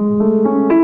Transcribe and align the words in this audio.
you 0.00 0.79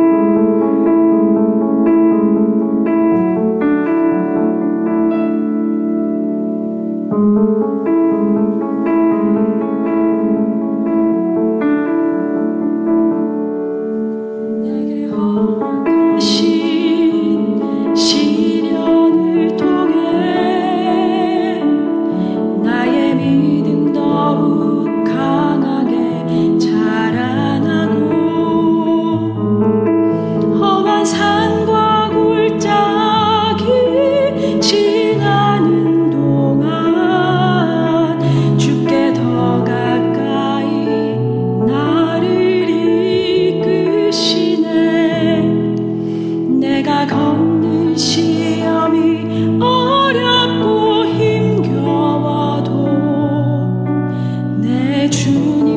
you. 55.37 55.76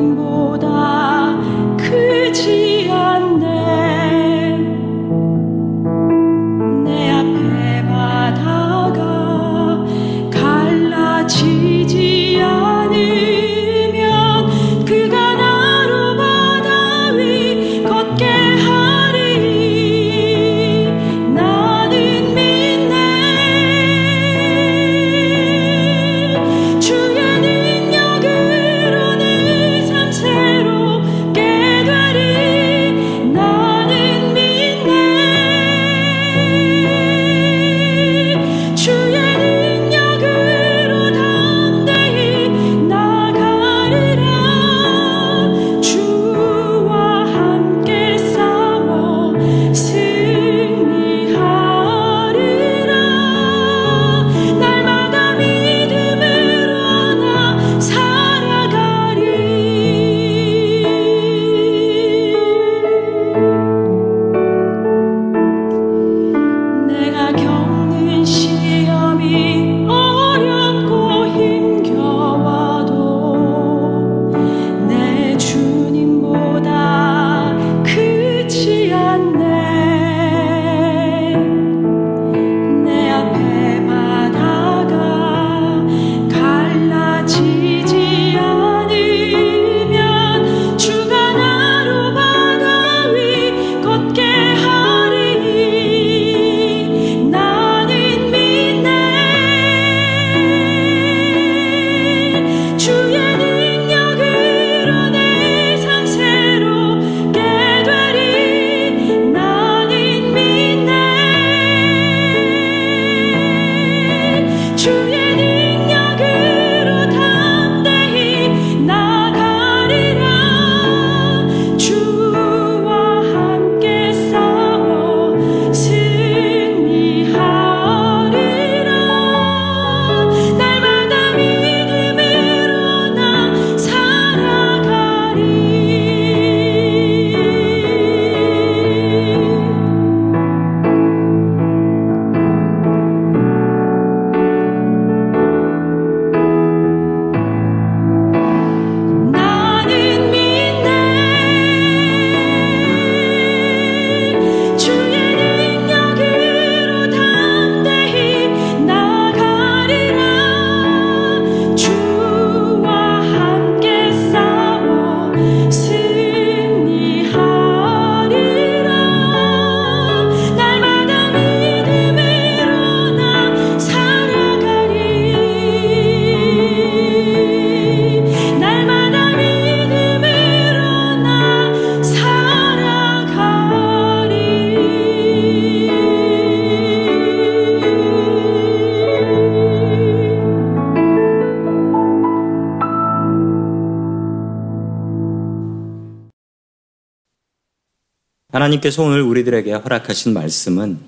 하나님께서 198.70 199.02
오늘 199.02 199.22
우리들에게 199.22 199.72
허락하신 199.72 200.32
말씀은 200.32 200.98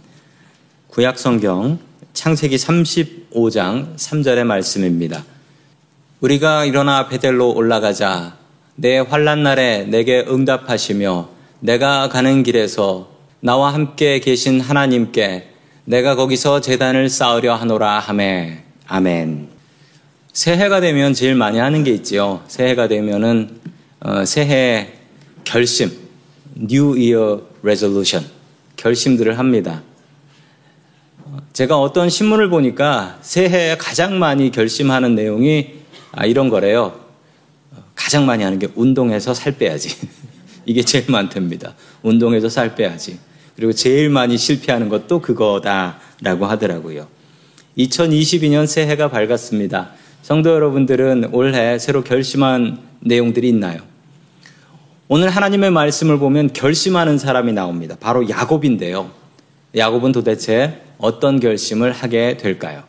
구약 0.89 1.19
성경 1.19 1.79
창세기 2.13 2.57
35장 2.57 3.97
3절의 3.97 4.45
말씀입니다. 4.45 5.25
우리가 6.21 6.65
일어나 6.65 7.09
베델로 7.09 7.53
올라가자 7.53 8.37
내 8.75 8.99
환란 8.99 9.43
날에 9.43 9.85
내게 9.85 10.25
응답하시며 10.29 11.29
내가 11.61 12.09
가는 12.09 12.43
길에서 12.43 13.11
나와 13.41 13.73
함께 13.73 14.19
계신 14.19 14.61
하나님께 14.61 15.49
내가 15.85 16.17
거기서 16.17 16.61
재단을 16.61 17.09
쌓으려 17.09 17.55
하노라 17.55 17.99
하매 18.01 18.65
아멘. 18.87 19.49
새해가 20.33 20.81
되면 20.81 21.15
제일 21.15 21.35
많이 21.35 21.59
하는 21.59 21.85
게 21.85 21.93
있지요. 21.93 22.43
새해가 22.49 22.89
되면은 22.89 23.61
어, 24.01 24.25
새해 24.25 24.95
결심 25.45 25.91
New 26.57 26.95
Year 26.95 27.52
Resolution 27.63 28.27
결심들을 28.77 29.39
합니다. 29.39 29.83
제가 31.53 31.79
어떤 31.79 32.11
신문을 32.11 32.49
보니까 32.49 33.19
새해에 33.23 33.77
가장 33.77 34.19
많이 34.19 34.51
결심하는 34.51 35.15
내용이 35.15 35.75
아, 36.13 36.27
이런 36.27 36.49
거래요. 36.49 37.01
가장 37.95 38.27
많이 38.27 38.43
하는 38.43 38.59
게 38.59 38.69
운동해서 38.75 39.33
살 39.33 39.57
빼야지. 39.57 39.97
이게 40.67 40.83
제일 40.83 41.05
많답니다. 41.09 41.75
운동해서 42.03 42.49
살 42.49 42.75
빼야지. 42.75 43.19
그리고 43.57 43.73
제일 43.73 44.09
많이 44.11 44.37
실패하는 44.37 44.89
것도 44.89 45.21
그거다라고 45.21 46.47
하더라고요. 46.47 47.07
2022년 47.79 48.67
새해가 48.67 49.11
밝았습니다. 49.11 49.93
성도 50.23 50.51
여러분들은 50.51 51.31
올해 51.33 51.79
새로 51.79 52.03
결심한 52.05 52.79
내용들이 53.01 53.49
있나요? 53.49 53.92
오늘 55.15 55.29
하나님의 55.29 55.71
말씀을 55.73 56.19
보면 56.19 56.55
결심하는 56.55 57.19
사람이 57.19 57.53
나옵니다. 57.53 57.97
바로 58.01 58.31
야곱인데요. 58.31 59.11
야곱은 59.77 60.11
도대체 60.11 60.81
어떤 60.97 61.39
결심을 61.39 61.93
하게 61.93 62.39
될까요? 62.39 62.85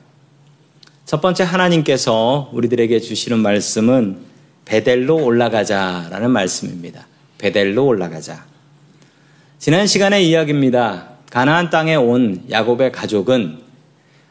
첫 1.04 1.20
번째 1.20 1.44
하나님께서 1.44 2.50
우리들에게 2.54 2.98
주시는 3.02 3.40
말씀은 3.40 4.20
베델로 4.64 5.22
올라가자라는 5.22 6.32
말씀입니다. 6.32 7.08
베델로 7.40 7.86
올라가자. 7.86 8.46
지난 9.60 9.86
시간의 9.86 10.26
이야기입니다. 10.30 11.10
가나안 11.30 11.72
땅에 11.72 11.96
온 11.96 12.46
야곱의 12.50 12.94
가족은 12.94 13.58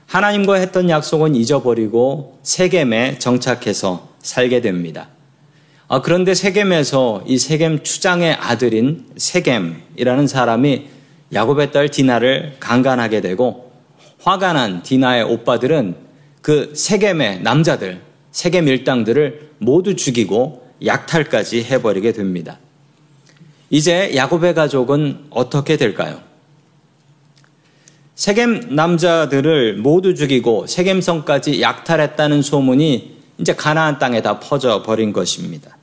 하나님과 0.07 0.55
했던 0.55 0.89
약속은 0.89 1.35
잊어버리고 1.35 2.39
세겜에 2.43 3.19
정착해서 3.19 4.09
살게 4.23 4.63
됩니다. 4.63 5.09
아, 5.93 6.01
그런데 6.01 6.33
세겜에서 6.33 7.25
이 7.27 7.37
세겜 7.37 7.83
추장의 7.83 8.33
아들인 8.33 9.05
세겜이라는 9.15 10.27
사람이 10.27 10.87
야곱의 11.35 11.71
딸 11.71 11.91
디나를 11.91 12.57
강간하게 12.61 13.21
되고 13.21 13.71
화가 14.23 14.55
난 14.55 14.83
디나의 14.83 15.25
오빠들은 15.25 15.97
그 16.41 16.73
세겜의 16.75 17.43
남자들, 17.43 18.01
세겜 18.31 18.69
일당들을 18.69 19.51
모두 19.59 19.95
죽이고 19.95 20.67
약탈까지 20.83 21.65
해버리게 21.65 22.13
됩니다. 22.13 22.59
이제 23.69 24.17
야곱의 24.17 24.55
가족은 24.55 25.27
어떻게 25.29 25.77
될까요? 25.77 26.23
세겜 28.15 28.75
남자들을 28.75 29.77
모두 29.77 30.15
죽이고 30.15 30.67
세겜성까지 30.69 31.61
약탈했다는 31.61 32.41
소문이 32.41 33.13
이제 33.39 33.55
가나안 33.55 33.99
땅에 33.99 34.23
다 34.23 34.41
퍼져 34.41 34.83
버린 34.83 35.13
것입니다. 35.13 35.77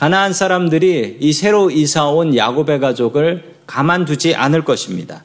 가나안 0.00 0.32
사람들이 0.32 1.18
이 1.20 1.32
새로 1.34 1.70
이사 1.70 2.08
온 2.08 2.34
야곱의 2.34 2.80
가족을 2.80 3.56
가만두지 3.66 4.34
않을 4.34 4.64
것입니다. 4.64 5.24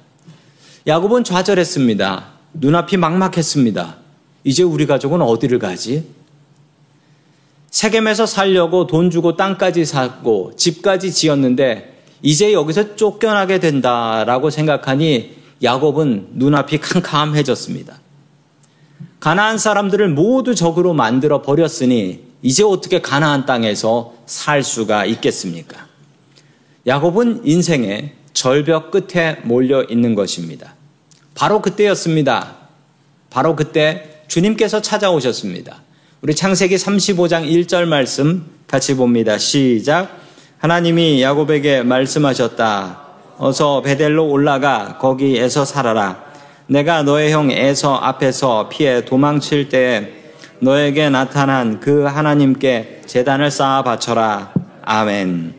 야곱은 0.86 1.24
좌절했습니다. 1.24 2.26
눈앞이 2.56 2.98
막막했습니다. 2.98 3.96
이제 4.44 4.64
우리 4.64 4.86
가족은 4.86 5.22
어디를 5.22 5.60
가지? 5.60 6.06
세겜에서 7.72 8.26
살려고 8.26 8.86
돈 8.86 9.10
주고 9.10 9.38
땅까지 9.38 9.86
샀고 9.86 10.58
집까지 10.58 11.14
지었는데 11.14 12.02
이제 12.22 12.52
여기서 12.52 12.98
쫓겨나게 12.98 13.62
된다라고 13.62 14.50
생각하니 14.50 15.38
야곱은 15.64 16.32
눈앞이 16.34 16.80
캄캄해졌습니다. 16.80 17.98
가나안 19.22 19.58
사람들을 19.58 20.10
모두 20.10 20.54
적으로 20.54 20.94
만들어 20.94 21.42
버렸으니 21.42 22.25
이제 22.46 22.62
어떻게 22.62 23.02
가나안 23.02 23.48
땅에서 23.48 24.14
살 24.28 24.62
수가 24.62 25.06
있겠습니까? 25.06 25.88
야곱은 26.86 27.42
인생의 27.44 28.12
절벽 28.34 28.92
끝에 28.92 29.40
몰려 29.42 29.82
있는 29.86 30.14
것입니다. 30.14 30.76
바로 31.34 31.60
그때였습니다. 31.60 32.56
바로 33.32 33.56
그때 33.56 34.22
주님께서 34.28 34.84
찾아오셨습니다. 34.84 35.82
우리 36.22 36.36
창세기 36.36 36.76
35장 36.76 37.50
1절 37.50 37.86
말씀 37.86 38.46
같이 38.68 38.96
봅니다. 38.96 39.40
시작. 39.40 40.16
하나님이 40.60 41.24
야곱에게 41.24 41.82
말씀하셨다. 41.82 43.02
어서 43.40 43.82
베델로 43.82 44.30
올라가 44.30 45.00
거기에서 45.00 45.66
살아라. 45.66 46.24
내가 46.68 47.02
너의 47.02 47.32
형 47.32 47.50
에서 47.50 47.96
앞에서 47.96 48.70
피해 48.70 49.04
도망칠 49.04 49.70
때 49.70 50.15
너에게 50.60 51.10
나타난 51.10 51.80
그 51.80 52.04
하나님께 52.04 53.02
재단을 53.06 53.52
쌓아 53.52 53.84
바쳐라. 53.84 54.54
아멘. 54.84 55.56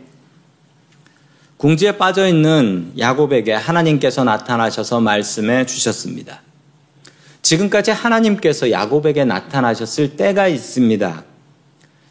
궁지에 1.57 1.97
빠져 1.97 2.27
있는 2.27 2.93
야곱에게 2.97 3.53
하나님께서 3.53 4.23
나타나셔서 4.23 5.01
말씀해 5.01 5.65
주셨습니다. 5.65 6.41
지금까지 7.41 7.91
하나님께서 7.91 8.71
야곱에게 8.71 9.25
나타나셨을 9.25 10.17
때가 10.17 10.47
있습니다. 10.47 11.23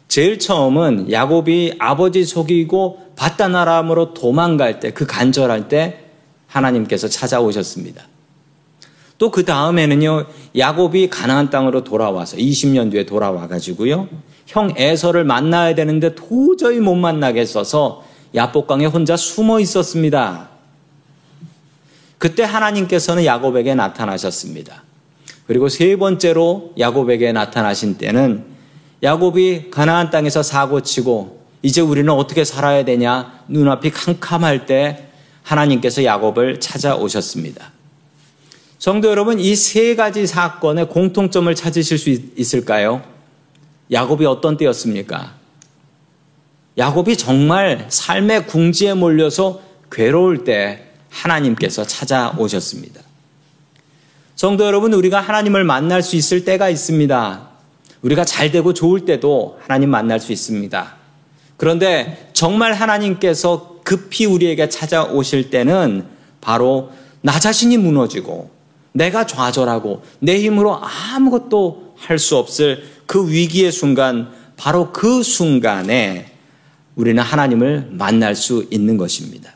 제일 0.07 0.39
처음은 0.39 1.11
야곱이 1.11 1.75
아버지 1.79 2.25
속이고 2.25 3.13
바다나람으로 3.15 4.13
도망갈 4.13 4.79
때, 4.79 4.91
그 4.91 5.05
간절할 5.05 5.67
때 5.67 6.05
하나님께서 6.47 7.07
찾아오셨습니다. 7.07 8.03
또 9.17 9.31
그 9.31 9.45
다음에는요, 9.45 10.25
야곱이 10.57 11.09
가나안 11.09 11.49
땅으로 11.49 11.83
돌아와서 11.83 12.37
20년 12.37 12.91
뒤에 12.91 13.05
돌아와 13.05 13.47
가지고요, 13.47 14.07
형 14.45 14.73
에서를 14.77 15.23
만나야 15.23 15.75
되는데 15.75 16.15
도저히 16.15 16.79
못 16.79 16.95
만나겠어서 16.95 18.03
야복강에 18.35 18.85
혼자 18.85 19.17
숨어 19.17 19.59
있었습니다. 19.59 20.49
그때 22.17 22.43
하나님께서는 22.43 23.25
야곱에게 23.25 23.75
나타나셨습니다. 23.75 24.83
그리고 25.45 25.69
세 25.69 25.95
번째로 25.95 26.73
야곱에게 26.77 27.31
나타나신 27.31 27.97
때는 27.97 28.45
야곱이 29.03 29.69
가나안 29.71 30.09
땅에서 30.09 30.43
사고치고 30.43 31.39
이제 31.61 31.81
우리는 31.81 32.11
어떻게 32.11 32.43
살아야 32.43 32.83
되냐 32.85 33.43
눈앞이 33.47 33.91
캄캄할 33.91 34.65
때 34.65 35.07
하나님께서 35.43 36.03
야곱을 36.03 36.59
찾아오셨습니다. 36.59 37.76
성도 38.79 39.09
여러분, 39.09 39.39
이 39.39 39.55
세 39.55 39.95
가지 39.95 40.27
사건의 40.27 40.87
공통점을 40.89 41.53
찾으실 41.53 41.97
수 41.97 42.09
있을까요? 42.09 43.01
야곱이 43.91 44.25
어떤 44.25 44.57
때였습니까? 44.57 45.33
야곱이 46.77 47.17
정말 47.17 47.87
삶의 47.89 48.45
궁지에 48.47 48.93
몰려서 48.93 49.61
괴로울 49.91 50.43
때 50.43 50.83
하나님께서 51.09 51.85
찾아오셨습니다. 51.85 53.01
성도 54.35 54.65
여러분, 54.65 54.93
우리가 54.93 55.19
하나님을 55.21 55.63
만날 55.63 56.03
수 56.03 56.15
있을 56.15 56.45
때가 56.45 56.69
있습니다. 56.69 57.47
우리가 58.03 58.25
잘 58.25 58.51
되고 58.51 58.73
좋을 58.73 59.05
때도 59.05 59.57
하나님 59.61 59.89
만날 59.89 60.19
수 60.19 60.31
있습니다. 60.31 60.95
그런데 61.55 62.29
정말 62.33 62.73
하나님께서 62.73 63.79
급히 63.83 64.25
우리에게 64.27 64.69
찾아오실 64.69 65.49
때는 65.49 66.05
바로 66.41 66.91
나 67.21 67.39
자신이 67.39 67.77
무너지고 67.77 68.51
내가 68.93 69.25
좌절하고 69.25 70.03
내 70.19 70.39
힘으로 70.41 70.79
아무것도 70.81 71.95
할 71.97 72.19
수 72.19 72.37
없을 72.37 72.83
그 73.05 73.29
위기의 73.29 73.71
순간, 73.71 74.31
바로 74.55 74.91
그 74.91 75.23
순간에 75.23 76.31
우리는 76.95 77.21
하나님을 77.21 77.89
만날 77.91 78.35
수 78.35 78.67
있는 78.71 78.97
것입니다. 78.97 79.51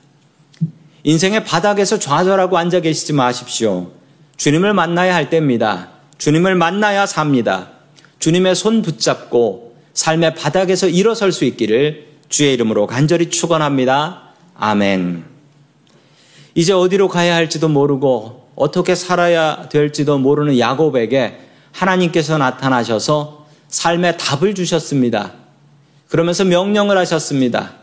인생의 1.04 1.46
바닥에서 1.46 1.98
좌절하고 1.98 2.58
앉아 2.58 2.82
계시지 2.82 3.14
마십시오. 3.14 3.92
주님을 4.38 4.74
만나야 4.74 5.16
할 5.16 5.30
때입니다. 5.30 5.90
주님을 6.18 6.56
만나야 6.56 7.06
삽니다. 7.08 7.72
주님의 8.20 8.56
손 8.56 8.84
붙잡고 8.84 9.76
삶의 9.94 10.36
바닥에서 10.36 10.88
일어설 10.88 11.32
수 11.32 11.46
있기를 11.46 12.08
주의 12.30 12.54
이름으로 12.54 12.86
간절히 12.86 13.30
축원합니다. 13.30 14.34
아멘. 14.56 15.26
이제 16.54 16.74
어디로 16.74 17.08
가야 17.08 17.36
할지도 17.36 17.68
모르고 17.68 18.41
어떻게 18.56 18.96
살아야 18.96 19.70
될지도 19.70 20.18
모르는 20.18 20.60
야곱에게 20.60 21.40
하나님께서 21.72 22.38
나타나셔서 22.38 23.46
삶의 23.70 24.18
답을 24.18 24.54
주셨습니다. 24.56 25.34
그러면서 26.10 26.44
명령을 26.44 26.98
하셨습니다. 26.98 27.74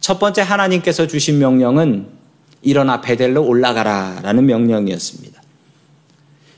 첫 0.00 0.18
번째 0.18 0.42
하나님께서 0.42 1.06
주신 1.06 1.38
명령은 1.38 2.08
일어나 2.62 3.00
베델로 3.00 3.44
올라가라 3.44 4.20
라는 4.22 4.46
명령이었습니다. 4.46 5.42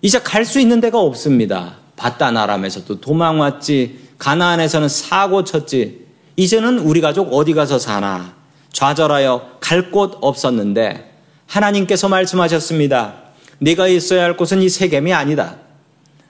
이제 0.02 0.20
갈 0.20 0.44
수 0.44 0.60
있는 0.60 0.80
데가 0.80 1.00
없습니다. 1.00 1.76
바다나람에서도 1.96 3.00
도망왔지, 3.00 3.98
가나안에서는 4.18 4.88
사고 4.88 5.42
쳤지, 5.42 6.06
이제는 6.36 6.78
우리 6.78 7.00
가족 7.00 7.32
어디 7.32 7.52
가서 7.52 7.80
사나, 7.80 8.34
좌절하여 8.72 9.58
갈 9.60 9.90
곳 9.90 10.16
없었는데, 10.20 11.12
하나님께서 11.46 12.08
말씀하셨습니다. 12.08 13.14
네가 13.58 13.88
있어야 13.88 14.24
할 14.24 14.36
곳은 14.36 14.62
이 14.62 14.68
세겜이 14.68 15.12
아니다. 15.12 15.56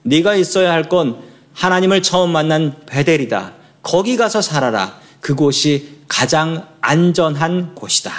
네가 0.03 0.35
있어야 0.37 0.73
할 0.73 0.89
건 0.89 1.23
하나님을 1.55 2.03
처음 2.03 2.31
만난 2.31 2.77
베델이다. 2.87 3.53
거기 3.83 4.17
가서 4.17 4.41
살아라. 4.41 5.01
그곳이 5.21 5.99
가장 6.07 6.67
안전한 6.81 7.75
곳이다. 7.75 8.13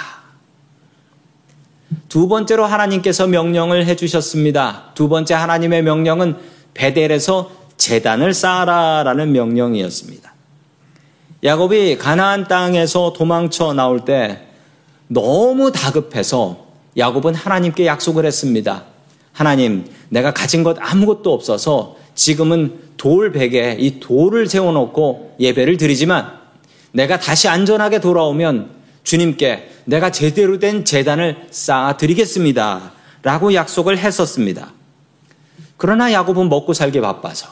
두 2.08 2.28
번째로 2.28 2.66
하나님께서 2.66 3.26
명령을 3.26 3.86
해주셨습니다. 3.86 4.92
두 4.94 5.08
번째 5.08 5.34
하나님의 5.34 5.82
명령은 5.82 6.36
베델에서 6.74 7.50
재단을 7.78 8.34
쌓아라라는 8.34 9.32
명령이었습니다. 9.32 10.32
야곱이 11.42 11.96
가나안 11.96 12.46
땅에서 12.46 13.14
도망쳐 13.14 13.72
나올 13.72 14.04
때 14.04 14.46
너무 15.08 15.72
다급해서 15.72 16.66
야곱은 16.96 17.34
하나님께 17.34 17.86
약속을 17.86 18.26
했습니다. 18.26 18.84
하나님, 19.40 19.86
내가 20.10 20.34
가진 20.34 20.62
것 20.62 20.76
아무것도 20.78 21.32
없어서 21.32 21.96
지금은 22.14 22.78
돌 22.98 23.32
베개에 23.32 23.78
이 23.78 23.98
돌을 23.98 24.46
세워놓고 24.46 25.36
예배를 25.40 25.78
드리지만 25.78 26.30
내가 26.92 27.18
다시 27.18 27.48
안전하게 27.48 28.02
돌아오면 28.02 28.68
주님께 29.02 29.70
내가 29.86 30.12
제대로 30.12 30.58
된 30.58 30.84
재단을 30.84 31.46
쌓아 31.50 31.96
드리겠습니다. 31.96 32.92
라고 33.22 33.54
약속을 33.54 33.96
했었습니다. 33.96 34.74
그러나 35.78 36.12
야곱은 36.12 36.50
먹고 36.50 36.74
살기 36.74 37.00
바빠서, 37.00 37.48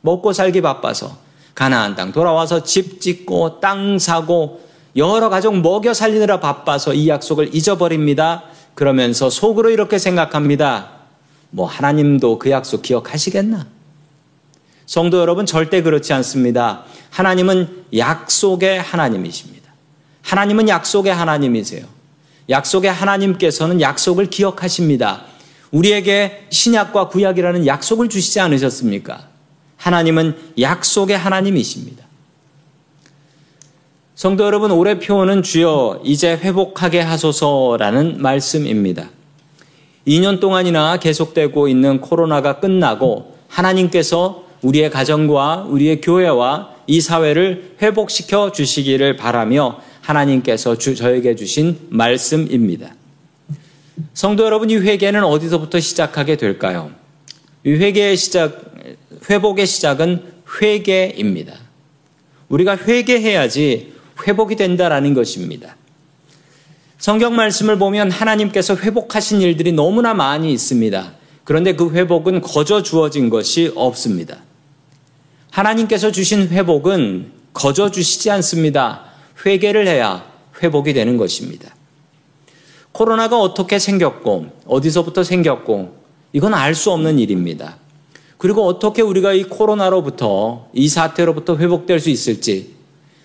먹고 0.00 0.32
살기 0.32 0.62
바빠서 0.62 1.18
가나안 1.54 1.96
땅 1.96 2.12
돌아와서 2.12 2.62
집 2.62 2.98
짓고 2.98 3.60
땅 3.60 3.98
사고 3.98 4.62
여러 4.96 5.28
가족 5.28 5.54
먹여 5.60 5.92
살리느라 5.92 6.40
바빠서 6.40 6.94
이 6.94 7.10
약속을 7.10 7.54
잊어버립니다. 7.54 8.44
그러면서 8.74 9.28
속으로 9.28 9.68
이렇게 9.68 9.98
생각합니다. 9.98 10.95
뭐 11.50 11.66
하나님도 11.66 12.38
그 12.38 12.50
약속 12.50 12.82
기억하시겠나? 12.82 13.66
성도 14.86 15.18
여러분 15.18 15.46
절대 15.46 15.82
그렇지 15.82 16.12
않습니다. 16.12 16.84
하나님은 17.10 17.84
약속의 17.96 18.80
하나님이십니다. 18.80 19.72
하나님은 20.22 20.68
약속의 20.68 21.14
하나님이세요. 21.14 21.84
약속의 22.48 22.92
하나님께서는 22.92 23.80
약속을 23.80 24.30
기억하십니다. 24.30 25.24
우리에게 25.72 26.46
신약과 26.50 27.08
구약이라는 27.08 27.66
약속을 27.66 28.08
주시지 28.08 28.38
않으셨습니까? 28.40 29.28
하나님은 29.76 30.36
약속의 30.60 31.18
하나님이십니다. 31.18 32.04
성도 34.14 34.44
여러분, 34.44 34.70
올해 34.70 34.98
표어는 34.98 35.42
주여 35.42 36.00
이제 36.04 36.30
회복하게 36.36 37.00
하소서라는 37.00 38.22
말씀입니다. 38.22 39.10
2년 40.06 40.40
동안이나 40.40 40.98
계속되고 40.98 41.68
있는 41.68 42.00
코로나가 42.00 42.60
끝나고 42.60 43.36
하나님께서 43.48 44.44
우리의 44.62 44.90
가정과 44.90 45.66
우리의 45.68 46.00
교회와 46.00 46.74
이 46.86 47.00
사회를 47.00 47.76
회복시켜 47.82 48.52
주시기를 48.52 49.16
바라며 49.16 49.80
하나님께서 50.00 50.78
주, 50.78 50.94
저에게 50.94 51.34
주신 51.34 51.78
말씀입니다. 51.88 52.94
성도 54.14 54.44
여러분, 54.44 54.70
이 54.70 54.76
회개는 54.76 55.24
어디서부터 55.24 55.80
시작하게 55.80 56.36
될까요? 56.36 56.90
이 57.64 57.70
회개의 57.70 58.16
시작, 58.16 58.62
회복의 59.28 59.66
시작은 59.66 60.22
회개입니다. 60.60 61.54
우리가 62.48 62.76
회개해야지 62.76 63.92
회복이 64.26 64.54
된다라는 64.54 65.14
것입니다. 65.14 65.76
성경 67.06 67.36
말씀을 67.36 67.78
보면 67.78 68.10
하나님께서 68.10 68.74
회복하신 68.74 69.40
일들이 69.40 69.70
너무나 69.70 70.12
많이 70.12 70.52
있습니다. 70.52 71.12
그런데 71.44 71.76
그 71.76 71.92
회복은 71.92 72.40
거저 72.40 72.82
주어진 72.82 73.30
것이 73.30 73.70
없습니다. 73.76 74.38
하나님께서 75.52 76.10
주신 76.10 76.48
회복은 76.48 77.30
거저 77.52 77.92
주시지 77.92 78.28
않습니다. 78.32 79.04
회개를 79.46 79.86
해야 79.86 80.26
회복이 80.60 80.94
되는 80.94 81.16
것입니다. 81.16 81.72
코로나가 82.90 83.38
어떻게 83.38 83.78
생겼고, 83.78 84.46
어디서부터 84.66 85.22
생겼고, 85.22 85.94
이건 86.32 86.54
알 86.54 86.74
수 86.74 86.90
없는 86.90 87.20
일입니다. 87.20 87.76
그리고 88.36 88.66
어떻게 88.66 89.02
우리가 89.02 89.32
이 89.32 89.44
코로나로부터, 89.44 90.70
이 90.72 90.88
사태로부터 90.88 91.56
회복될 91.56 92.00
수 92.00 92.10
있을지, 92.10 92.74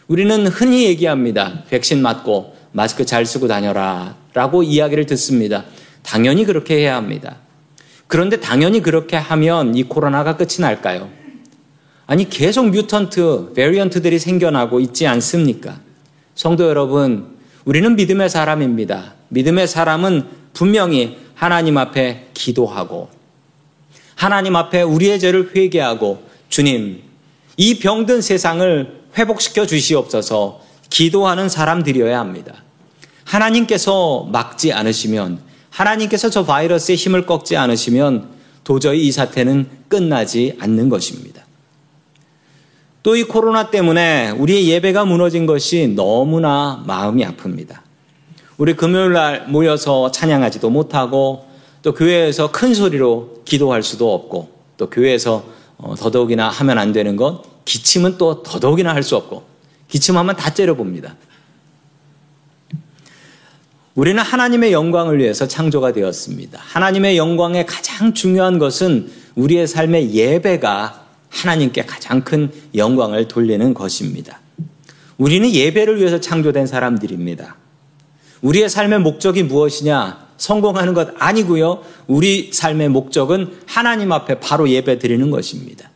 우리는 0.08 0.46
흔히 0.46 0.84
얘기합니다. 0.84 1.64
백신 1.72 2.04
맞고, 2.04 2.61
마스크 2.72 3.06
잘 3.06 3.26
쓰고 3.26 3.48
다녀라. 3.48 4.16
라고 4.34 4.64
이야기를 4.64 5.06
듣습니다. 5.08 5.66
당연히 6.04 6.46
그렇게 6.46 6.78
해야 6.78 6.96
합니다. 6.96 7.38
그런데 8.08 8.40
당연히 8.40 8.82
그렇게 8.82 9.18
하면 9.18 9.76
이 9.76 9.84
코로나가 9.84 10.36
끝이 10.36 10.56
날까요? 10.60 11.10
아니, 12.08 12.30
계속 12.30 12.70
뮤턴트, 12.70 13.54
베리언트들이 13.56 14.20
생겨나고 14.20 14.80
있지 14.82 15.08
않습니까? 15.08 15.80
성도 16.36 16.68
여러분, 16.68 17.38
우리는 17.64 17.96
믿음의 17.96 18.30
사람입니다. 18.30 19.14
믿음의 19.30 19.68
사람은 19.68 20.26
분명히 20.54 21.18
하나님 21.36 21.78
앞에 21.78 22.28
기도하고, 22.34 23.10
하나님 24.16 24.56
앞에 24.56 24.82
우리의 24.82 25.20
죄를 25.20 25.52
회개하고, 25.56 26.24
주님, 26.50 27.02
이 27.56 27.80
병든 27.80 28.22
세상을 28.22 29.02
회복시켜 29.18 29.66
주시옵소서 29.66 30.62
기도하는 30.92 31.50
사람들이어야 31.50 32.20
합니다. 32.20 32.54
하나님께서 33.24 34.28
막지 34.32 34.72
않으시면, 34.72 35.40
하나님께서 35.72 36.30
저 36.30 36.46
바이러스의 36.46 36.98
힘을 36.98 37.26
꺾지 37.26 37.58
않으시면 37.58 38.30
도저히 38.64 39.08
이 39.08 39.12
사태는 39.12 39.68
끝나지 39.88 40.56
않는 40.60 40.90
것입니다. 40.90 41.42
또 43.04 43.16
이 43.16 43.24
코로나 43.24 43.72
때문에 43.72 44.30
우리의 44.32 44.68
예배가 44.70 45.06
무너진 45.06 45.48
것이 45.48 45.88
너무나 45.88 46.84
마음이 46.86 47.26
아픕니다. 47.26 47.80
우리 48.58 48.76
금요일 48.76 49.14
날 49.14 49.48
모여서 49.48 50.12
찬양하지도 50.12 50.70
못하고 50.70 51.46
또 51.82 51.96
교회에서 51.96 52.52
큰 52.52 52.76
소리로 52.76 53.42
기도할 53.44 53.82
수도 53.82 54.14
없고 54.14 54.50
또 54.78 54.90
교회에서 54.90 55.44
어, 55.78 55.96
더더욱이나 55.96 56.50
하면 56.50 56.78
안 56.78 56.92
되는 56.94 57.16
건 57.16 57.40
기침은 57.66 58.20
또 58.20 58.44
더더욱이나 58.44 58.94
할 58.94 59.02
수 59.02 59.16
없고 59.16 59.51
기침하면 59.92 60.38
다 60.38 60.54
째려봅니다. 60.54 61.16
우리는 63.94 64.24
하나님의 64.24 64.72
영광을 64.72 65.20
위해서 65.20 65.48
창조가 65.48 65.92
되었습니다. 65.92 66.60
하나님의 66.62 67.18
영광의 67.18 67.66
가장 67.66 68.14
중요한 68.14 68.58
것은 68.58 69.12
우리의 69.36 69.68
삶의 69.68 70.14
예배가 70.14 71.06
하나님께 71.30 71.86
가장 71.86 72.22
큰 72.22 72.52
영광을 72.74 73.28
돌리는 73.28 73.74
것입니다. 73.74 74.40
우리는 75.18 75.52
예배를 75.52 76.00
위해서 76.00 76.22
창조된 76.22 76.68
사람들입니다. 76.68 77.58
우리의 78.42 78.70
삶의 78.70 79.00
목적이 79.00 79.44
무엇이냐? 79.44 80.32
성공하는 80.38 80.94
것 80.94 81.10
아니고요. 81.20 81.84
우리 82.08 82.52
삶의 82.52 82.90
목적은 82.90 83.60
하나님 83.68 84.12
앞에 84.14 84.40
바로 84.40 84.70
예배 84.70 85.00
드리는 85.00 85.30
것입니다. 85.30 85.92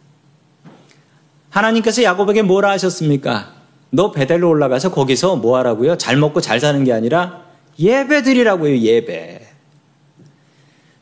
하나님께서 1.50 2.04
야곱에게 2.04 2.42
뭐라 2.42 2.72
하셨습니까? 2.72 3.55
너 3.96 4.12
베델로 4.12 4.50
올라가서 4.50 4.92
거기서 4.92 5.38
뭐 5.38 5.58
하라고요? 5.58 5.98
잘 5.98 6.18
먹고 6.18 6.42
잘 6.42 6.60
사는 6.60 6.84
게 6.84 6.92
아니라 6.92 7.46
예배 7.80 8.24
드리라고요, 8.24 8.78
예배. 8.78 9.42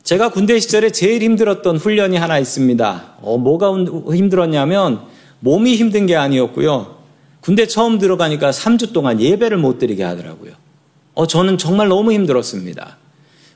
제가 0.04 0.28
군대 0.30 0.60
시절에 0.60 0.90
제일 0.90 1.22
힘들었던 1.22 1.76
훈련이 1.76 2.16
하나 2.16 2.38
있습니다. 2.38 3.14
어, 3.20 3.36
뭐가 3.38 3.72
힘들었냐면 4.14 5.00
몸이 5.40 5.74
힘든 5.74 6.06
게 6.06 6.14
아니었고요. 6.14 6.98
군대 7.40 7.66
처음 7.66 7.98
들어가니까 7.98 8.50
3주 8.50 8.92
동안 8.92 9.20
예배를 9.20 9.56
못 9.56 9.78
드리게 9.78 10.04
하더라고요. 10.04 10.52
어, 11.14 11.26
저는 11.26 11.58
정말 11.58 11.88
너무 11.88 12.12
힘들었습니다. 12.12 12.98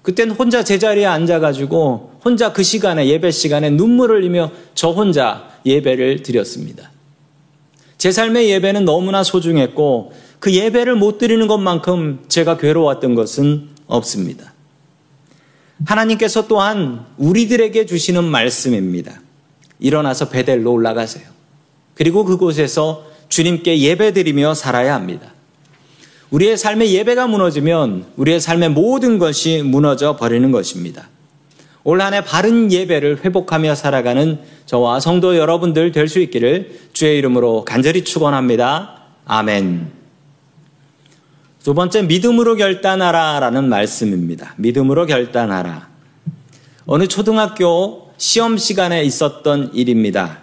그땐 0.03 0.31
혼자 0.31 0.65
제자리에 0.65 1.07
앉아가지고 1.07 2.19
혼자 2.25 2.53
그 2.53 2.65
시간에 2.65 3.07
예배 3.07 3.31
시간에 3.31 3.71
눈물을 3.71 4.17
흘리며 4.17 4.51
저 4.75 4.91
혼자 4.91 5.49
예배를 5.65 6.23
드렸습니다. 6.23 6.91
제 7.99 8.13
삶의 8.13 8.49
예배는 8.51 8.85
너무나 8.85 9.25
소중했고 9.25 10.13
그 10.39 10.55
예배를 10.55 10.95
못 10.95 11.19
드리는 11.19 11.47
것만큼 11.49 12.21
제가 12.29 12.57
괴로웠던 12.57 13.17
것은 13.17 13.71
없습니다. 13.89 14.55
하나님께서 15.85 16.47
또한 16.47 17.05
우리들에게 17.19 17.87
주시는 17.87 18.25
말씀입니다. 18.25 19.21
일어나서 19.81 20.29
베델로 20.29 20.73
올라가세요. 20.73 21.25
그리고 21.95 22.25
그곳에서 22.25 23.05
주님께 23.29 23.81
예배드리며 23.81 24.55
살아야 24.55 24.95
합니다. 24.95 25.35
우리의 26.31 26.57
삶의 26.57 26.95
예배가 26.95 27.27
무너지면 27.27 28.07
우리의 28.17 28.41
삶의 28.41 28.71
모든 28.71 29.19
것이 29.19 29.63
무너져 29.63 30.17
버리는 30.17 30.51
것입니다. 30.53 31.09
올 31.89 32.03
한 32.03 32.13
해 32.13 32.23
바른 32.23 32.71
예배를 32.71 33.25
회복하며 33.25 33.75
살아가는 33.75 34.39
저와 34.67 35.01
성도 35.01 35.39
여러분들 35.39 35.91
될 35.93 36.07
수 36.07 36.21
있기를 36.21 36.79
주의 36.93 37.17
이름으로 37.17 37.65
간절히 37.65 38.05
축원합니다. 38.05 39.05
아멘. 39.25 39.91
두 41.65 41.73
번째 41.73 42.03
믿음으로 42.03 42.57
결단하라라는 42.57 43.71
말씀입니다. 43.71 44.53
믿음으로 44.59 45.07
결단하라. 45.07 45.89
어느 46.85 47.07
초등학교 47.09 48.11
시험 48.19 48.59
시간에 48.59 49.03
있었던 49.05 49.71
일입니다. 49.73 50.41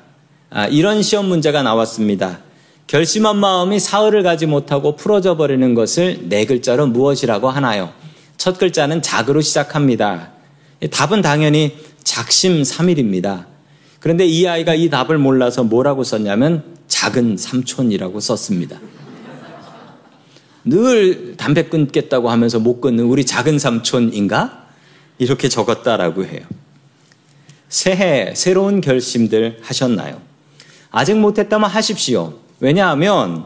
아, 0.49 0.65
이런 0.65 1.03
시험 1.03 1.27
문제가 1.27 1.61
나왔습니다. 1.61 2.39
결심한 2.87 3.37
마음이 3.37 3.79
사흘을 3.79 4.23
가지 4.23 4.47
못하고 4.47 4.95
풀어져 4.95 5.37
버리는 5.37 5.75
것을 5.75 6.27
네 6.27 6.45
글자로 6.45 6.87
무엇이라고 6.87 7.49
하나요? 7.51 7.91
첫 8.37 8.57
글자는 8.57 9.03
작으로 9.03 9.41
시작합니다. 9.41 10.34
답은 10.91 11.21
당연히 11.21 11.77
작심 12.03 12.61
3일입니다. 12.61 13.45
그런데 13.99 14.25
이 14.25 14.47
아이가 14.47 14.75
이 14.75 14.89
답을 14.89 15.17
몰라서 15.17 15.63
뭐라고 15.63 16.03
썼냐면 16.03 16.63
작은 16.87 17.37
삼촌이라고 17.37 18.19
썼습니다. 18.19 18.79
늘 20.63 21.35
담배 21.37 21.63
끊겠다고 21.63 22.29
하면서 22.29 22.59
못 22.59 22.81
끊는 22.81 23.05
우리 23.05 23.25
작은 23.25 23.59
삼촌인가? 23.59 24.65
이렇게 25.17 25.47
적었다라고 25.47 26.25
해요. 26.25 26.41
새해 27.69 28.33
새로운 28.35 28.81
결심들 28.81 29.59
하셨나요? 29.61 30.21
아직 30.91 31.15
못했다면 31.15 31.69
하십시오. 31.69 32.33
왜냐하면 32.59 33.45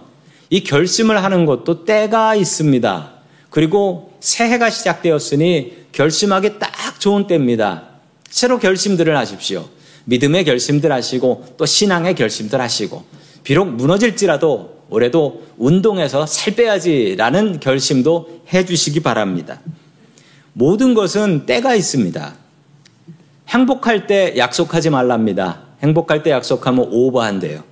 이 0.49 0.63
결심을 0.63 1.23
하는 1.23 1.45
것도 1.45 1.85
때가 1.85 2.35
있습니다. 2.35 3.13
그리고 3.49 4.13
새해가 4.19 4.69
시작되었으니 4.69 5.87
결심하기 5.91 6.59
딱 6.99 7.01
좋은 7.01 7.27
때입니다. 7.27 7.83
새로 8.29 8.59
결심들을 8.59 9.15
하십시오. 9.17 9.69
믿음의 10.03 10.43
결심들 10.43 10.91
하시고 10.91 11.55
또 11.57 11.65
신앙의 11.65 12.13
결심들 12.15 12.59
하시고 12.59 13.05
비록 13.43 13.69
무너질지라도 13.69 14.83
올해도 14.89 15.47
운동해서 15.57 16.25
살 16.25 16.55
빼야지라는 16.55 17.61
결심도 17.61 18.41
해 18.53 18.65
주시기 18.65 18.99
바랍니다. 18.99 19.61
모든 20.53 20.93
것은 20.93 21.45
때가 21.45 21.73
있습니다. 21.73 22.35
행복할 23.47 24.05
때 24.05 24.33
약속하지 24.35 24.89
말랍니다. 24.89 25.61
행복할 25.81 26.21
때 26.21 26.31
약속하면 26.31 26.89
오버한대요. 26.91 27.63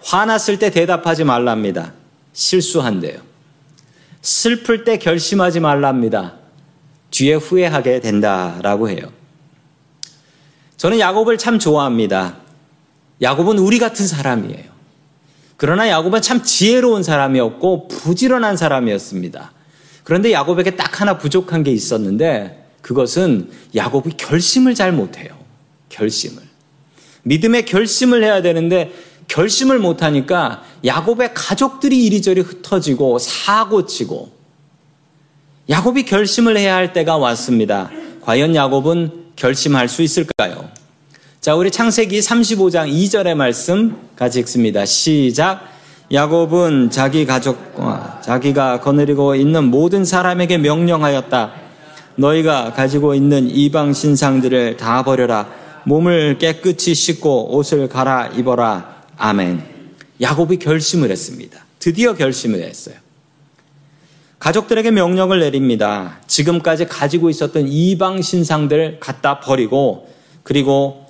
화났을 0.00 0.58
때 0.58 0.70
대답하지 0.70 1.22
말랍니다. 1.22 1.92
실수한대요. 2.32 3.20
슬플 4.20 4.84
때 4.84 4.98
결심하지 4.98 5.60
말랍니다. 5.60 6.41
뒤에 7.12 7.34
후회하게 7.34 8.00
된다라고 8.00 8.90
해요. 8.90 9.12
저는 10.76 10.98
야곱을 10.98 11.38
참 11.38 11.60
좋아합니다. 11.60 12.38
야곱은 13.20 13.58
우리 13.58 13.78
같은 13.78 14.06
사람이에요. 14.06 14.72
그러나 15.56 15.88
야곱은 15.88 16.22
참 16.22 16.42
지혜로운 16.42 17.04
사람이었고 17.04 17.86
부지런한 17.86 18.56
사람이었습니다. 18.56 19.52
그런데 20.02 20.32
야곱에게 20.32 20.74
딱 20.74 21.00
하나 21.00 21.18
부족한 21.18 21.62
게 21.62 21.70
있었는데 21.70 22.66
그것은 22.80 23.50
야곱이 23.76 24.14
결심을 24.16 24.74
잘 24.74 24.90
못해요. 24.90 25.28
결심을. 25.88 26.42
믿음의 27.22 27.66
결심을 27.66 28.24
해야 28.24 28.42
되는데 28.42 28.92
결심을 29.28 29.78
못하니까 29.78 30.64
야곱의 30.84 31.32
가족들이 31.34 32.04
이리저리 32.06 32.40
흩어지고 32.40 33.20
사고치고 33.20 34.41
야곱이 35.68 36.04
결심을 36.04 36.56
해야 36.56 36.74
할 36.74 36.92
때가 36.92 37.16
왔습니다. 37.18 37.90
과연 38.22 38.54
야곱은 38.54 39.32
결심할 39.36 39.88
수 39.88 40.02
있을까요? 40.02 40.68
자, 41.40 41.54
우리 41.54 41.70
창세기 41.70 42.18
35장 42.18 42.92
2절의 42.92 43.34
말씀 43.34 43.96
같이 44.16 44.40
읽습니다. 44.40 44.84
시작. 44.84 45.68
야곱은 46.12 46.90
자기 46.90 47.24
가족과 47.24 48.20
자기가 48.22 48.80
거느리고 48.80 49.34
있는 49.34 49.64
모든 49.64 50.04
사람에게 50.04 50.58
명령하였다. 50.58 51.52
너희가 52.16 52.72
가지고 52.74 53.14
있는 53.14 53.48
이방 53.48 53.92
신상들을 53.92 54.76
다 54.76 55.02
버려라. 55.04 55.48
몸을 55.84 56.38
깨끗이 56.38 56.94
씻고 56.94 57.56
옷을 57.56 57.88
갈아 57.88 58.28
입어라. 58.28 59.02
아멘. 59.16 59.64
야곱이 60.20 60.58
결심을 60.58 61.10
했습니다. 61.10 61.64
드디어 61.78 62.14
결심을 62.14 62.62
했어요. 62.62 63.01
가족들에게 64.42 64.90
명령을 64.90 65.38
내립니다. 65.38 66.18
지금까지 66.26 66.88
가지고 66.88 67.30
있었던 67.30 67.68
이방 67.68 68.22
신상들 68.22 68.98
갖다 68.98 69.38
버리고 69.38 70.08
그리고 70.42 71.06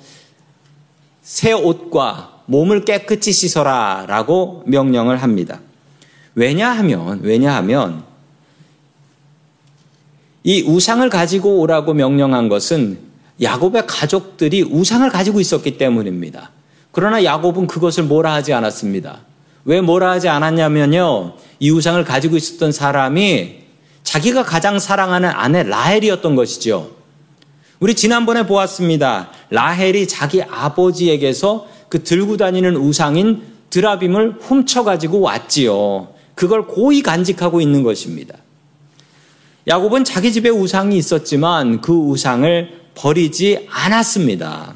새 1.23 1.53
옷과 1.53 2.43
몸을 2.45 2.85
깨끗이 2.85 3.33
씻어라 3.33 4.05
라고 4.07 4.63
명령을 4.67 5.17
합니다. 5.17 5.61
왜냐하면, 6.35 7.21
왜냐하면 7.23 8.05
이 10.45 10.61
우상을 10.61 11.09
가지고 11.09 11.61
오라고 11.61 11.95
명령한 11.95 12.51
것은 12.51 12.99
야곱의 13.41 13.87
가족들이 13.87 14.61
우상을 14.61 15.09
가지고 15.09 15.41
있었기 15.41 15.79
때문입니다. 15.79 16.51
그러나 16.91 17.25
야곱은 17.25 17.67
그것을 17.67 18.05
뭐라 18.05 18.35
하지 18.35 18.53
않았습니다. 18.53 19.21
왜 19.65 19.81
뭐라 19.81 20.11
하지 20.11 20.29
않았냐면요. 20.29 21.35
이 21.63 21.71
우상을 21.71 22.05
가지고 22.05 22.37
있었던 22.37 22.73
사람이 22.73 23.55
자기가 24.03 24.43
가장 24.43 24.81
사랑하는 24.81 25.31
아내 25.31 25.63
라헬이었던 25.63 26.35
것이죠. 26.35 26.91
우리 27.79 27.95
지난번에 27.95 28.49
보았습니다. 28.49 29.31
라헬이 29.51 30.09
자기 30.09 30.43
아버지에게서 30.43 31.69
그 31.89 32.03
들고 32.03 32.37
다니는 32.37 32.75
우상인 32.75 33.45
드라빔을 33.71 34.39
훔쳐가지고 34.41 35.21
왔지요. 35.21 36.09
그걸 36.35 36.67
고이 36.67 37.01
간직하고 37.01 37.61
있는 37.61 37.85
것입니다. 37.85 38.35
야곱은 39.69 40.03
자기 40.03 40.33
집에 40.33 40.49
우상이 40.49 40.97
있었지만 40.97 41.81
그 41.81 41.93
우상을 41.93 42.81
버리지 42.97 43.69
않았습니다. 43.71 44.75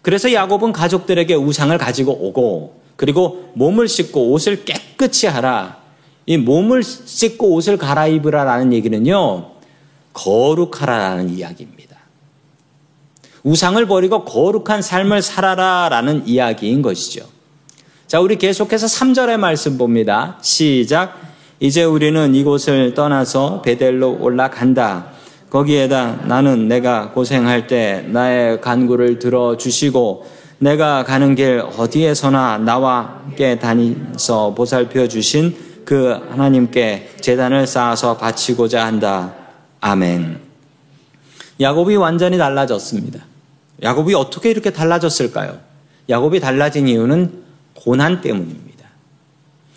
그래서 0.00 0.32
야곱은 0.32 0.72
가족들에게 0.72 1.34
우상을 1.34 1.76
가지고 1.76 2.12
오고 2.12 2.85
그리고 2.96 3.50
몸을 3.54 3.88
씻고 3.88 4.32
옷을 4.32 4.64
깨끗이 4.64 5.26
하라. 5.26 5.78
이 6.26 6.36
몸을 6.38 6.82
씻고 6.82 7.52
옷을 7.52 7.76
갈아입으라라는 7.76 8.72
얘기는요. 8.72 9.52
거룩하라라는 10.12 11.30
이야기입니다. 11.30 11.96
우상을 13.44 13.86
버리고 13.86 14.24
거룩한 14.24 14.82
삶을 14.82 15.22
살아라라는 15.22 16.26
이야기인 16.26 16.82
것이죠. 16.82 17.26
자, 18.08 18.20
우리 18.20 18.36
계속해서 18.36 18.86
3절의 18.86 19.36
말씀 19.36 19.78
봅니다. 19.78 20.38
시작. 20.42 21.20
이제 21.60 21.84
우리는 21.84 22.34
이곳을 22.34 22.94
떠나서 22.94 23.62
베델로 23.62 24.18
올라간다. 24.20 25.08
거기에다 25.50 26.22
나는 26.26 26.68
내가 26.68 27.12
고생할 27.12 27.66
때 27.66 28.04
나의 28.08 28.60
간구를 28.60 29.18
들어주시고 29.18 30.26
내가 30.58 31.04
가는 31.04 31.34
길 31.34 31.62
어디에서나 31.76 32.58
나와 32.58 33.20
함께 33.24 33.58
다니서 33.58 34.54
보살펴 34.54 35.06
주신 35.06 35.56
그 35.84 36.10
하나님께 36.30 37.16
재단을 37.20 37.66
쌓아서 37.66 38.16
바치고자 38.16 38.84
한다. 38.84 39.34
아멘. 39.80 40.40
야곱이 41.60 41.96
완전히 41.96 42.38
달라졌습니다. 42.38 43.20
야곱이 43.82 44.14
어떻게 44.14 44.50
이렇게 44.50 44.72
달라졌을까요? 44.72 45.58
야곱이 46.08 46.40
달라진 46.40 46.88
이유는 46.88 47.44
고난 47.74 48.20
때문입니다. 48.20 48.88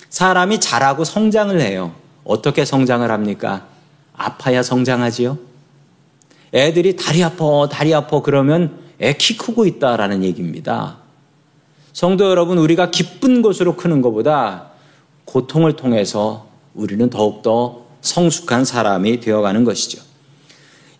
사람이 0.09 0.59
자라고 0.59 1.03
성장을 1.03 1.59
해요. 1.59 1.93
어떻게 2.23 2.63
성장을 2.63 3.09
합니까? 3.09 3.65
아파야 4.15 4.63
성장하지요? 4.63 5.37
애들이 6.53 6.95
다리 6.95 7.23
아파, 7.23 7.67
다리 7.69 7.93
아파 7.93 8.21
그러면 8.21 8.88
애 9.01 9.13
키 9.13 9.37
크고 9.37 9.65
있다라는 9.65 10.23
얘기입니다. 10.23 10.97
성도 11.93 12.29
여러분, 12.29 12.57
우리가 12.57 12.91
기쁜 12.91 13.41
것으로 13.41 13.75
크는 13.75 14.01
것보다 14.01 14.69
고통을 15.25 15.73
통해서 15.75 16.47
우리는 16.73 17.09
더욱더 17.09 17.85
성숙한 18.01 18.65
사람이 18.65 19.19
되어가는 19.19 19.63
것이죠. 19.63 20.01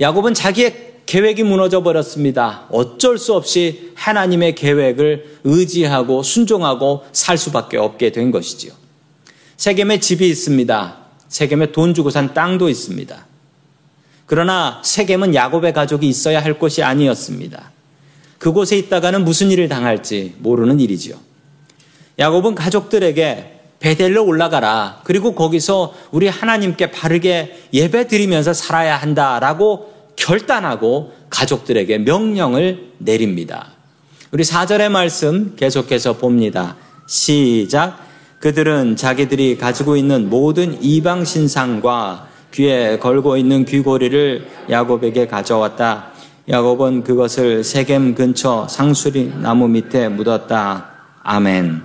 야곱은 0.02 0.34
자기의 0.34 0.90
계획이 1.06 1.44
무너져 1.44 1.82
버렸습니다. 1.82 2.68
어쩔 2.70 3.18
수 3.18 3.34
없이 3.34 3.92
하나님의 3.96 4.56
계획을 4.56 5.40
의지하고 5.44 6.22
순종하고 6.22 7.06
살 7.12 7.38
수밖에 7.38 7.78
없게 7.78 8.12
된 8.12 8.30
것이지요. 8.32 8.74
세겜에 9.58 10.00
집이 10.00 10.30
있습니다. 10.30 10.98
세겜에 11.28 11.72
돈 11.72 11.94
주고 11.94 12.12
산 12.12 12.34
땅도 12.34 12.70
있습니다. 12.70 13.26
그러나 14.26 14.82
세겜은 14.84 15.34
야곱의 15.34 15.74
가족이 15.74 16.08
있어야 16.08 16.44
할 16.44 16.60
곳이 16.60 16.84
아니었습니다. 16.84 17.72
그곳에 18.40 18.78
있다가는 18.78 19.24
무슨 19.24 19.52
일을 19.52 19.68
당할지 19.70 20.34
모르는 20.40 20.80
일이지요. 20.80 21.16
야곱은 22.18 22.56
가족들에게 22.56 23.60
베델로 23.80 24.26
올라가라. 24.26 25.02
그리고 25.04 25.36
거기서 25.36 25.94
우리 26.12 26.28
하나님께 26.28 26.92
바르게 26.92 27.68
예배 27.74 28.08
드리면서 28.08 28.54
살아야 28.54 28.98
한다라고 28.98 29.94
결단하고 30.16 31.14
가족들에게 31.30 32.00
명령을 32.00 32.94
내립니다. 32.98 33.74
우리 34.32 34.44
4절의 34.44 34.90
말씀 34.90 35.56
계속해서 35.56 36.18
봅니다. 36.18 36.76
시작. 37.08 38.06
그들은 38.40 38.96
자기들이 38.96 39.58
가지고 39.58 39.96
있는 39.96 40.30
모든 40.30 40.82
이방 40.82 41.26
신상과 41.26 42.28
귀에 42.54 43.00
걸고 43.00 43.38
있는 43.38 43.66
귀고리를 43.66 44.48
야곱에게 44.70 45.28
가져왔다. 45.28 46.12
야곱은 46.50 47.04
그것을 47.04 47.64
세겜 47.64 48.16
근처 48.16 48.68
상수리 48.68 49.32
나무 49.42 49.68
밑에 49.68 50.10
묻었다. 50.10 50.90
아멘. 51.22 51.82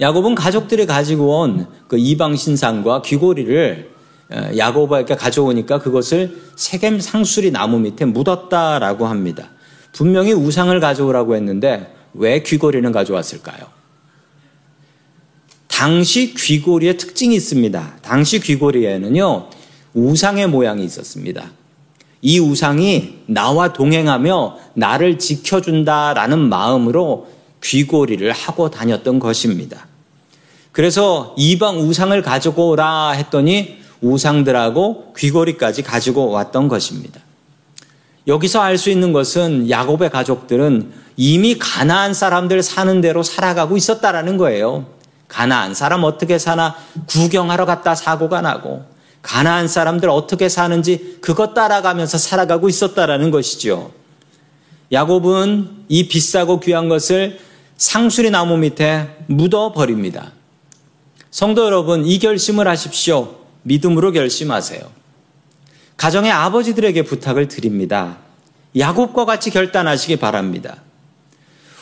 야곱은 0.00 0.34
가족들이 0.34 0.86
가지고 0.86 1.40
온 1.40 1.76
그 1.88 1.98
이방 1.98 2.36
신상과 2.36 3.02
귀고리를 3.02 3.90
어, 4.28 4.50
야곱에게 4.56 5.14
가져오니까 5.14 5.78
그것을 5.78 6.36
세겜 6.56 7.00
상수리 7.00 7.52
나무 7.52 7.78
밑에 7.78 8.04
묻었다라고 8.04 9.06
합니다. 9.06 9.50
분명히 9.92 10.32
우상을 10.32 10.78
가져오라고 10.80 11.36
했는데 11.36 11.94
왜 12.12 12.42
귀고리는 12.42 12.90
가져왔을까요? 12.90 13.66
당시 15.68 16.34
귀고리의 16.34 16.96
특징이 16.96 17.36
있습니다. 17.36 17.98
당시 18.02 18.40
귀고리에는요, 18.40 19.48
우상의 19.94 20.48
모양이 20.48 20.84
있었습니다. 20.84 21.50
이 22.22 22.38
우상이 22.38 23.20
나와 23.26 23.72
동행하며 23.72 24.56
나를 24.74 25.18
지켜준다라는 25.18 26.38
마음으로 26.48 27.28
귀고리를 27.62 28.30
하고 28.32 28.70
다녔던 28.70 29.18
것입니다. 29.18 29.86
그래서 30.72 31.34
이방 31.38 31.80
우상을 31.80 32.20
가지고 32.22 32.70
오라 32.70 33.12
했더니 33.12 33.78
우상들하고 34.00 35.14
귀고리까지 35.16 35.82
가지고 35.82 36.30
왔던 36.30 36.68
것입니다. 36.68 37.20
여기서 38.26 38.60
알 38.60 38.76
수 38.76 38.90
있는 38.90 39.12
것은 39.12 39.70
야곱의 39.70 40.10
가족들은 40.10 40.92
이미 41.16 41.56
가나안 41.58 42.12
사람들 42.12 42.62
사는 42.62 43.00
대로 43.00 43.22
살아가고 43.22 43.76
있었다라는 43.76 44.36
거예요. 44.36 44.86
가나안 45.28 45.74
사람 45.74 46.04
어떻게 46.04 46.38
사나 46.38 46.74
구경하러 47.06 47.64
갔다 47.66 47.94
사고가 47.94 48.42
나고 48.42 48.84
가나안 49.26 49.66
사람들 49.66 50.08
어떻게 50.08 50.48
사는지 50.48 51.18
그것 51.20 51.52
따라가면서 51.52 52.16
살아가고 52.16 52.68
있었다라는 52.68 53.32
것이죠. 53.32 53.90
야곱은 54.92 55.86
이 55.88 56.06
비싸고 56.06 56.60
귀한 56.60 56.88
것을 56.88 57.40
상수리 57.76 58.30
나무 58.30 58.56
밑에 58.56 59.08
묻어 59.26 59.72
버립니다. 59.72 60.30
성도 61.32 61.64
여러분, 61.64 62.06
이 62.06 62.20
결심을 62.20 62.68
하십시오. 62.68 63.34
믿음으로 63.64 64.12
결심하세요. 64.12 64.80
가정의 65.96 66.30
아버지들에게 66.30 67.02
부탁을 67.02 67.48
드립니다. 67.48 68.18
야곱과 68.78 69.24
같이 69.24 69.50
결단하시기 69.50 70.16
바랍니다. 70.16 70.76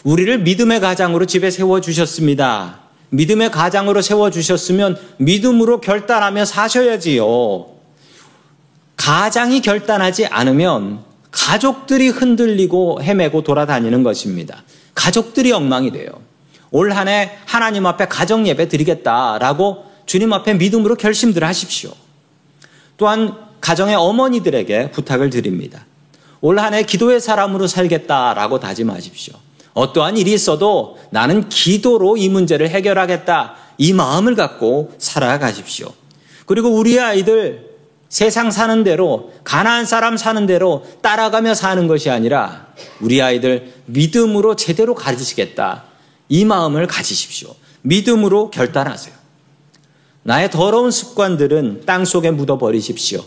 우리를 0.03 0.39
믿음의 0.39 0.81
가장으로 0.81 1.27
집에 1.27 1.51
세워 1.51 1.83
주셨습니다. 1.83 2.84
믿음의 3.11 3.51
가장으로 3.51 4.03
세워 4.03 4.31
주셨으면 4.31 4.99
믿음으로 5.19 5.81
결단하며 5.81 6.45
사셔야지요. 6.45 7.67
가장이 8.97 9.61
결단하지 9.61 10.27
않으면 10.27 11.01
가족들이 11.31 12.09
흔들리고 12.09 13.03
헤매고 13.03 13.43
돌아다니는 13.43 14.03
것입니다. 14.03 14.63
가족들이 14.95 15.53
엉망이 15.53 15.91
돼요. 15.93 16.09
올 16.71 16.91
한 16.93 17.07
해 17.09 17.31
하나님 17.47 17.87
앞에 17.87 18.07
가정 18.09 18.47
예배 18.47 18.69
드리겠다라고 18.69 19.85
주님 20.07 20.33
앞에 20.33 20.55
믿음으로 20.55 20.97
결심들 20.97 21.45
하십시오. 21.45 21.93
또한 22.97 23.35
가정의 23.61 23.95
어머니들에게 23.95 24.91
부탁을 24.91 25.31
드립니다. 25.31 25.87
올 26.41 26.59
한 26.59 26.75
해 26.75 26.83
기도의 26.83 27.21
사람으로 27.21 27.67
살겠다라고 27.67 28.61
다짐하십시오. 28.61 29.35
어떠한 29.75 30.17
일이 30.17 30.33
있어도 30.33 30.99
나는 31.11 31.49
기도로 31.49 32.17
이 32.17 32.29
문제를 32.29 32.71
해결하겠다. 32.71 33.57
이 33.79 33.93
마음을 33.93 34.35
갖고 34.35 34.93
살아가십시오. 34.99 35.93
그리고 36.47 36.71
우리 36.71 36.99
아이들 36.99 37.75
세상 38.09 38.53
사는 38.53 38.85
대로 38.85 39.33
가난한 39.43 39.87
사람 39.87 40.17
사는 40.17 40.47
대로 40.47 40.87
따라가며 41.03 41.55
사는 41.55 41.89
것이 41.89 42.11
아니라 42.11 42.69
우리 43.01 43.21
아이들 43.21 43.73
믿음으로 43.87 44.55
제대로 44.55 44.95
가르치겠다. 44.95 45.85
이 46.29 46.45
마음을 46.45 46.87
가지십시오. 46.87 47.55
믿음으로 47.83 48.51
결단하세요. 48.51 49.15
나의 50.23 50.51
더러운 50.51 50.91
습관들은 50.91 51.83
땅 51.85 52.05
속에 52.05 52.31
묻어 52.31 52.57
버리십시오. 52.57 53.23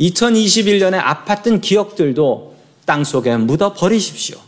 2021년에 0.00 1.00
아팠던 1.02 1.60
기억들도 1.60 2.56
땅 2.84 3.04
속에 3.04 3.36
묻어 3.36 3.74
버리십시오. 3.74 4.38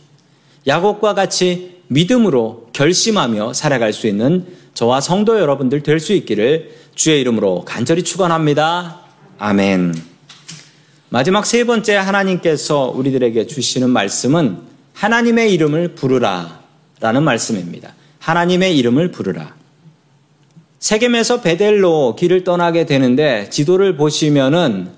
야곱과 0.67 1.13
같이 1.13 1.79
믿음으로 1.87 2.67
결심하며 2.73 3.53
살아갈 3.53 3.93
수 3.93 4.07
있는 4.07 4.45
저와 4.73 5.01
성도 5.01 5.39
여러분들 5.39 5.83
될 5.83 5.99
수 5.99 6.13
있기를 6.13 6.71
주의 6.95 7.21
이름으로 7.21 7.63
간절히 7.65 8.03
축원합니다. 8.03 8.99
아멘. 9.37 9.95
마지막 11.09 11.45
세 11.45 11.63
번째 11.63 11.95
하나님께서 11.95 12.91
우리들에게 12.95 13.47
주시는 13.47 13.89
말씀은 13.89 14.57
하나님의 14.93 15.53
이름을 15.53 15.95
부르라 15.95 16.59
라는 16.99 17.23
말씀입니다. 17.23 17.93
하나님의 18.19 18.77
이름을 18.77 19.11
부르라. 19.11 19.55
세겜에서 20.79 21.41
베델로 21.41 22.15
길을 22.17 22.43
떠나게 22.43 22.85
되는데 22.85 23.49
지도를 23.49 23.95
보시면은 23.97 24.89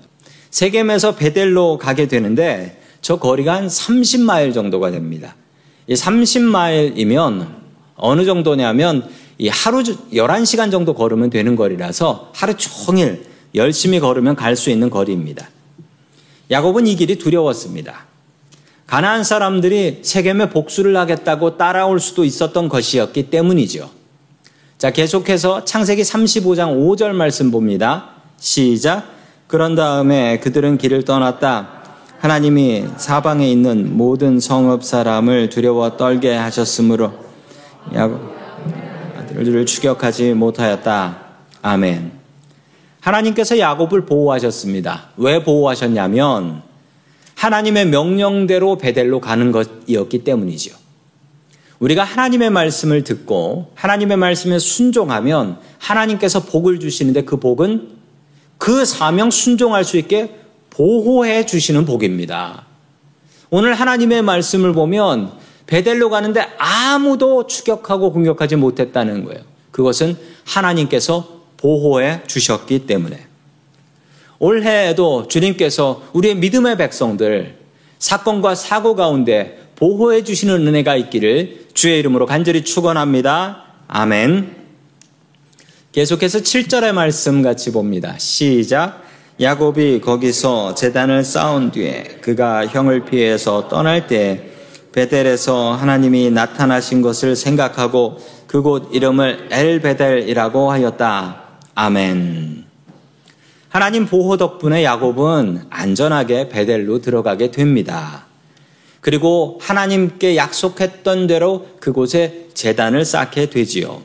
세겜에서 0.50 1.16
베델로 1.16 1.78
가게 1.78 2.08
되는데 2.08 2.80
저 3.00 3.18
거리가 3.18 3.54
한 3.54 3.66
30마일 3.68 4.52
정도가 4.54 4.90
됩니다. 4.90 5.34
30마일이면 5.94 7.48
어느 7.96 8.24
정도냐면 8.24 9.08
이 9.38 9.48
하루 9.48 9.82
11시간 9.82 10.70
정도 10.70 10.94
걸으면 10.94 11.30
되는 11.30 11.56
거리라서 11.56 12.30
하루 12.34 12.54
종일 12.56 13.24
열심히 13.54 14.00
걸으면 14.00 14.36
갈 14.36 14.56
수 14.56 14.70
있는 14.70 14.90
거리입니다. 14.90 15.48
야곱은 16.50 16.86
이 16.86 16.96
길이 16.96 17.16
두려웠습니다. 17.16 18.06
가나안 18.86 19.24
사람들이 19.24 20.00
세겜에 20.02 20.50
복수를 20.50 20.96
하겠다고 20.96 21.56
따라올 21.56 21.98
수도 21.98 22.24
있었던 22.24 22.68
것이었기 22.68 23.30
때문이죠. 23.30 23.90
자, 24.76 24.90
계속해서 24.90 25.64
창세기 25.64 26.02
35장 26.02 26.76
5절 26.76 27.12
말씀 27.12 27.50
봅니다. 27.50 28.10
시작. 28.38 29.08
그런 29.46 29.74
다음에 29.74 30.40
그들은 30.40 30.76
길을 30.78 31.04
떠났다. 31.04 31.81
하나님이 32.22 32.84
사방에 32.98 33.50
있는 33.50 33.96
모든 33.96 34.38
성읍 34.38 34.84
사람을 34.84 35.48
두려워 35.48 35.96
떨게 35.96 36.32
하셨으므로 36.32 37.12
야곱 37.92 38.20
아들을 39.18 39.66
추격하지 39.66 40.34
못하였다. 40.34 41.18
아멘. 41.62 42.12
하나님께서 43.00 43.58
야곱을 43.58 44.06
보호하셨습니다. 44.06 45.08
왜 45.16 45.42
보호하셨냐면 45.42 46.62
하나님의 47.34 47.88
명령대로 47.88 48.78
베델로 48.78 49.20
가는 49.20 49.50
것이었기 49.50 50.22
때문이죠. 50.22 50.76
우리가 51.80 52.04
하나님의 52.04 52.50
말씀을 52.50 53.02
듣고 53.02 53.72
하나님의 53.74 54.16
말씀에 54.16 54.60
순종하면 54.60 55.58
하나님께서 55.78 56.44
복을 56.44 56.78
주시는데 56.78 57.24
그 57.24 57.40
복은 57.40 57.88
그 58.58 58.84
사명 58.84 59.32
순종할 59.32 59.82
수 59.82 59.96
있게 59.96 60.41
보호해 60.72 61.46
주시는 61.46 61.84
복입니다. 61.84 62.64
오늘 63.50 63.74
하나님의 63.74 64.22
말씀을 64.22 64.72
보면 64.72 65.32
베델로 65.66 66.10
가는데 66.10 66.46
아무도 66.58 67.46
추격하고 67.46 68.12
공격하지 68.12 68.56
못했다는 68.56 69.24
거예요. 69.24 69.42
그것은 69.70 70.16
하나님께서 70.44 71.42
보호해 71.58 72.22
주셨기 72.26 72.86
때문에. 72.86 73.26
올해에도 74.38 75.28
주님께서 75.28 76.02
우리의 76.14 76.36
믿음의 76.36 76.76
백성들 76.76 77.58
사건과 77.98 78.54
사고 78.54 78.96
가운데 78.96 79.62
보호해 79.76 80.24
주시는 80.24 80.66
은혜가 80.66 80.96
있기를 80.96 81.66
주의 81.74 81.98
이름으로 81.98 82.26
간절히 82.26 82.64
축원합니다. 82.64 83.64
아멘. 83.86 84.56
계속해서 85.92 86.40
7절의 86.40 86.92
말씀 86.92 87.42
같이 87.42 87.70
봅니다. 87.70 88.16
시작. 88.18 89.02
야곱이 89.40 90.00
거기서 90.00 90.74
재단을 90.74 91.24
쌓은 91.24 91.70
뒤에 91.70 92.18
그가 92.20 92.66
형을 92.66 93.04
피해서 93.06 93.66
떠날 93.68 94.06
때 94.06 94.50
베델에서 94.92 95.72
하나님이 95.72 96.30
나타나신 96.30 97.00
것을 97.00 97.34
생각하고 97.34 98.18
그곳 98.46 98.94
이름을 98.94 99.48
엘베델이라고 99.50 100.70
하였다. 100.70 101.42
아멘. 101.74 102.66
하나님 103.70 104.06
보호 104.06 104.36
덕분에 104.36 104.84
야곱은 104.84 105.62
안전하게 105.70 106.50
베델로 106.50 107.00
들어가게 107.00 107.50
됩니다. 107.50 108.26
그리고 109.00 109.58
하나님께 109.62 110.36
약속했던 110.36 111.26
대로 111.26 111.68
그곳에 111.80 112.48
재단을 112.52 113.06
쌓게 113.06 113.48
되지요. 113.48 114.02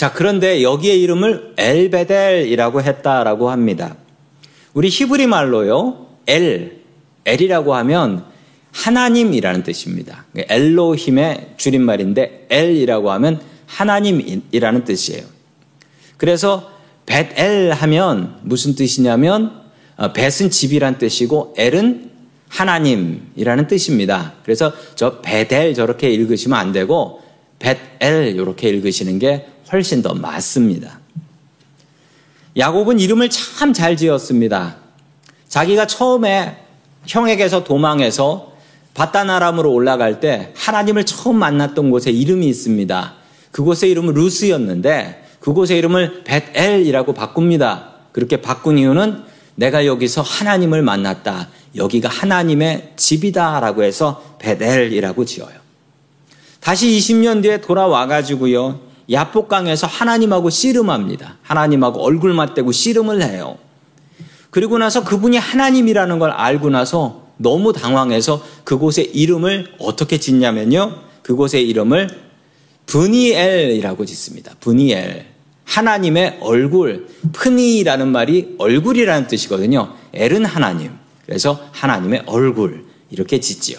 자, 0.00 0.14
그런데 0.14 0.62
여기에 0.62 0.96
이름을 0.96 1.56
엘베델이라고 1.58 2.80
했다라고 2.80 3.50
합니다. 3.50 3.96
우리 4.72 4.88
히브리 4.88 5.26
말로요, 5.26 6.06
엘, 6.24 6.80
엘이라고 7.26 7.74
하면 7.74 8.24
하나님이라는 8.72 9.62
뜻입니다. 9.62 10.24
엘로힘의 10.34 11.48
줄임말인데 11.58 12.46
엘이라고 12.48 13.10
하면 13.10 13.42
하나님이라는 13.66 14.84
뜻이에요. 14.84 15.22
그래서 16.16 16.72
벳엘 17.04 17.72
하면 17.72 18.38
무슨 18.40 18.74
뜻이냐면 18.74 19.52
어, 19.98 20.14
벳은 20.14 20.48
집이란 20.48 20.96
뜻이고 20.96 21.52
엘은 21.58 22.10
하나님이라는 22.48 23.66
뜻입니다. 23.66 24.32
그래서 24.44 24.72
저 24.94 25.20
베델 25.20 25.74
저렇게 25.74 26.08
읽으시면 26.08 26.58
안 26.58 26.72
되고 26.72 27.20
벳엘 27.58 28.34
이렇게 28.34 28.70
읽으시는 28.70 29.18
게 29.18 29.46
훨씬 29.72 30.02
더 30.02 30.14
맞습니다. 30.14 31.00
야곱은 32.56 32.98
이름을 32.98 33.30
참 33.30 33.72
잘 33.72 33.96
지었습니다. 33.96 34.76
자기가 35.48 35.86
처음에 35.86 36.64
형에게서 37.06 37.64
도망해서 37.64 38.52
바다나람으로 38.94 39.72
올라갈 39.72 40.20
때 40.20 40.52
하나님을 40.56 41.06
처음 41.06 41.38
만났던 41.38 41.90
곳에 41.90 42.10
이름이 42.10 42.46
있습니다. 42.48 43.14
그곳의 43.52 43.90
이름은 43.90 44.14
루스였는데 44.14 45.24
그곳의 45.40 45.78
이름을 45.78 46.24
벳엘이라고 46.24 47.14
바꿉니다. 47.14 47.90
그렇게 48.12 48.40
바꾼 48.40 48.78
이유는 48.78 49.22
내가 49.54 49.86
여기서 49.86 50.22
하나님을 50.22 50.82
만났다. 50.82 51.48
여기가 51.76 52.08
하나님의 52.08 52.94
집이다라고 52.96 53.84
해서 53.84 54.36
벳엘이라고 54.40 55.24
지어요. 55.24 55.54
다시 56.60 56.88
20년 56.88 57.42
뒤에 57.42 57.60
돌아와 57.60 58.06
가지고요. 58.06 58.89
야복강에서 59.10 59.86
하나님하고 59.86 60.50
씨름합니다. 60.50 61.38
하나님하고 61.42 62.00
얼굴 62.02 62.32
맞대고 62.34 62.72
씨름을 62.72 63.22
해요. 63.22 63.58
그리고 64.50 64.78
나서 64.78 65.04
그분이 65.04 65.36
하나님이라는 65.36 66.18
걸 66.18 66.30
알고 66.30 66.70
나서 66.70 67.28
너무 67.36 67.72
당황해서 67.72 68.44
그곳의 68.64 69.10
이름을 69.14 69.74
어떻게 69.78 70.18
짓냐면요. 70.18 70.96
그곳의 71.22 71.68
이름을 71.68 72.10
브니엘이라고 72.86 74.04
짓습니다. 74.04 74.52
브니엘. 74.60 75.26
하나님의 75.64 76.38
얼굴. 76.40 77.06
프니라는 77.32 78.08
말이 78.08 78.56
얼굴이라는 78.58 79.28
뜻이거든요. 79.28 79.94
엘은 80.12 80.44
하나님. 80.44 80.92
그래서 81.24 81.60
하나님의 81.72 82.24
얼굴. 82.26 82.86
이렇게 83.10 83.38
짓지요. 83.38 83.78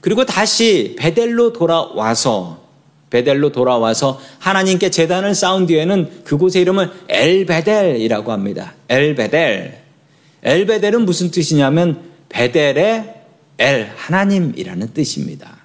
그리고 0.00 0.24
다시 0.24 0.94
베델로 0.98 1.52
돌아와서 1.52 2.67
베델로 3.10 3.52
돌아와서 3.52 4.20
하나님께 4.38 4.90
재단을 4.90 5.34
쌓은 5.34 5.66
뒤에는 5.66 6.24
그곳의 6.24 6.62
이름을 6.62 6.90
엘베델이라고 7.08 8.32
합니다. 8.32 8.74
엘베델. 8.88 9.82
엘베델은 10.42 11.04
무슨 11.04 11.30
뜻이냐면 11.30 12.02
베델의 12.28 13.14
엘 13.58 13.90
하나님이라는 13.96 14.92
뜻입니다. 14.92 15.58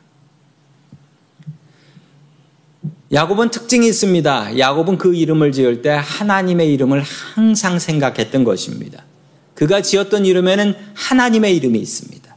야곱은 3.11 3.51
특징이 3.51 3.87
있습니다. 3.87 4.57
야곱은 4.57 4.97
그 4.97 5.13
이름을 5.13 5.51
지을 5.51 5.83
때 5.83 5.89
하나님의 5.89 6.73
이름을 6.73 7.03
항상 7.03 7.77
생각했던 7.77 8.43
것입니다. 8.43 9.03
그가 9.53 9.81
지었던 9.83 10.25
이름에는 10.25 10.75
하나님의 10.95 11.55
이름이 11.57 11.77
있습니다. 11.79 12.35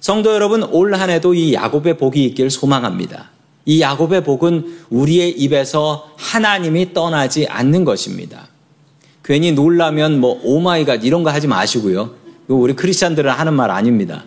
성도 0.00 0.32
여러분, 0.32 0.62
올 0.62 0.94
한 0.94 1.10
해도 1.10 1.34
이 1.34 1.52
야곱의 1.52 1.98
복이 1.98 2.24
있길 2.24 2.50
소망합니다. 2.50 3.33
이 3.66 3.80
야곱의 3.80 4.24
복은 4.24 4.86
우리의 4.90 5.30
입에서 5.30 6.10
하나님이 6.16 6.92
떠나지 6.92 7.46
않는 7.46 7.84
것입니다. 7.84 8.48
괜히 9.24 9.52
놀라면 9.52 10.20
뭐 10.20 10.40
oh 10.42 10.60
my 10.60 10.77
God 10.77 11.04
이런 11.04 11.22
거 11.22 11.30
하지 11.30 11.46
마시고요. 11.46 12.14
우리 12.48 12.74
크리스찬들은 12.74 13.30
하는 13.30 13.54
말 13.54 13.70
아닙니다. 13.70 14.24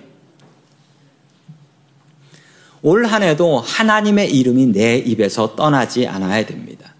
올 2.81 3.05
한 3.05 3.23
해도 3.23 3.59
하나님의 3.59 4.31
이름이 4.31 4.67
내 4.67 4.97
입에서 4.97 5.55
떠나지 5.55 6.07
않아야 6.07 6.45
됩니다. 6.45 6.95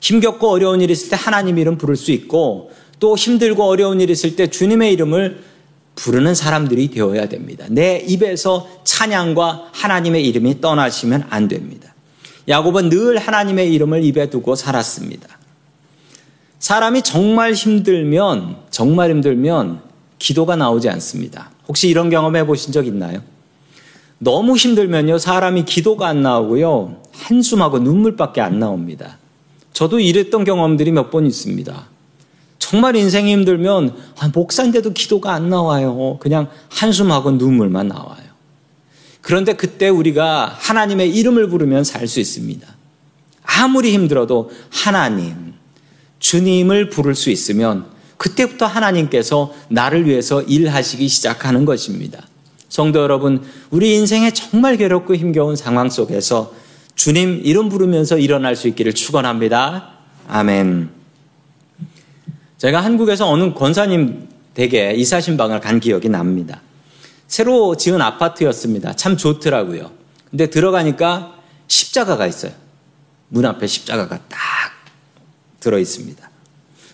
힘겹고 0.00 0.48
어려운 0.50 0.80
일이 0.80 0.92
있을 0.92 1.10
때 1.10 1.16
하나님 1.18 1.58
이름 1.58 1.78
부를 1.78 1.96
수 1.96 2.12
있고 2.12 2.70
또 2.98 3.16
힘들고 3.16 3.64
어려운 3.64 4.00
일이 4.00 4.12
있을 4.12 4.36
때 4.36 4.48
주님의 4.48 4.92
이름을 4.92 5.42
부르는 5.96 6.34
사람들이 6.34 6.90
되어야 6.90 7.28
됩니다. 7.28 7.66
내 7.68 7.98
입에서 8.06 8.68
찬양과 8.84 9.70
하나님의 9.72 10.24
이름이 10.28 10.60
떠나시면 10.60 11.26
안 11.30 11.48
됩니다. 11.48 11.94
야곱은 12.48 12.90
늘 12.90 13.18
하나님의 13.18 13.72
이름을 13.74 14.04
입에 14.04 14.30
두고 14.30 14.54
살았습니다. 14.54 15.26
사람이 16.60 17.02
정말 17.02 17.54
힘들면, 17.54 18.56
정말 18.70 19.10
힘들면 19.10 19.80
기도가 20.18 20.54
나오지 20.54 20.88
않습니다. 20.90 21.50
혹시 21.66 21.88
이런 21.88 22.08
경험 22.08 22.36
해 22.36 22.46
보신 22.46 22.72
적 22.72 22.86
있나요? 22.86 23.20
너무 24.18 24.56
힘들면요, 24.56 25.18
사람이 25.18 25.64
기도가 25.64 26.08
안 26.08 26.22
나오고요, 26.22 27.02
한숨하고 27.12 27.80
눈물밖에 27.80 28.40
안 28.40 28.58
나옵니다. 28.58 29.18
저도 29.72 29.98
이랬던 29.98 30.44
경험들이 30.44 30.92
몇 30.92 31.10
번 31.10 31.26
있습니다. 31.26 31.88
정말 32.68 32.96
인생이 32.96 33.32
힘들면 33.32 33.94
아, 34.18 34.28
목사인데도 34.34 34.92
기도가 34.92 35.32
안 35.32 35.48
나와요. 35.50 36.18
그냥 36.18 36.48
한숨하고 36.68 37.30
눈물만 37.30 37.86
나와요. 37.86 38.26
그런데 39.20 39.52
그때 39.52 39.88
우리가 39.88 40.56
하나님의 40.58 41.14
이름을 41.14 41.48
부르면 41.48 41.84
살 41.84 42.08
수 42.08 42.18
있습니다. 42.18 42.66
아무리 43.44 43.92
힘들어도 43.92 44.50
하나님, 44.68 45.54
주님을 46.18 46.90
부를 46.90 47.14
수 47.14 47.30
있으면 47.30 47.86
그때부터 48.16 48.66
하나님께서 48.66 49.54
나를 49.68 50.06
위해서 50.06 50.42
일하시기 50.42 51.06
시작하는 51.06 51.66
것입니다. 51.66 52.26
성도 52.68 53.00
여러분, 53.00 53.44
우리 53.70 53.94
인생에 53.94 54.32
정말 54.32 54.76
괴롭고 54.76 55.14
힘겨운 55.14 55.54
상황 55.54 55.88
속에서 55.88 56.52
주님 56.96 57.42
이름 57.44 57.68
부르면서 57.68 58.18
일어날 58.18 58.56
수 58.56 58.66
있기를 58.66 58.92
축원합니다. 58.92 59.90
아멘. 60.26 61.05
제가 62.58 62.80
한국에서 62.80 63.28
어느 63.28 63.52
권사님 63.52 64.28
댁에 64.54 64.94
이사신 64.94 65.36
방을 65.36 65.60
간 65.60 65.80
기억이 65.80 66.08
납니다. 66.08 66.62
새로 67.26 67.76
지은 67.76 68.00
아파트였습니다. 68.00 68.94
참 68.94 69.16
좋더라고요. 69.16 69.90
근데 70.30 70.48
들어가니까 70.48 71.34
십자가가 71.68 72.26
있어요. 72.26 72.52
문 73.28 73.44
앞에 73.44 73.66
십자가가 73.66 74.18
딱 74.28 74.38
들어 75.60 75.78
있습니다. 75.78 76.30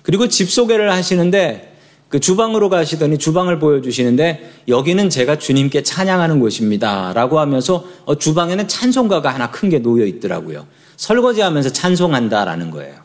그리고 0.03 0.29
집 0.29 0.51
소개를 0.51 0.91
하시는데 0.93 1.77
그 2.09 2.19
주방으로 2.21 2.69
가시더니 2.69 3.17
주방을 3.19 3.59
보여주시는데 3.59 4.53
여기는 4.69 5.09
제가 5.11 5.39
주님께 5.39 5.83
찬양하는 5.83 6.41
곳입니다. 6.41 7.13
라고 7.15 7.39
하면서 7.39 7.85
어, 8.05 8.19
주방에는 8.19 8.69
찬송가가 8.69 9.33
하나 9.33 9.51
큰 9.51 9.71
게 9.71 9.79
놓여 9.79 10.05
있더라고요. 10.05 10.67
설거지하면서 10.97 11.71
찬송한다라는 11.71 12.71
거예요. 12.71 13.02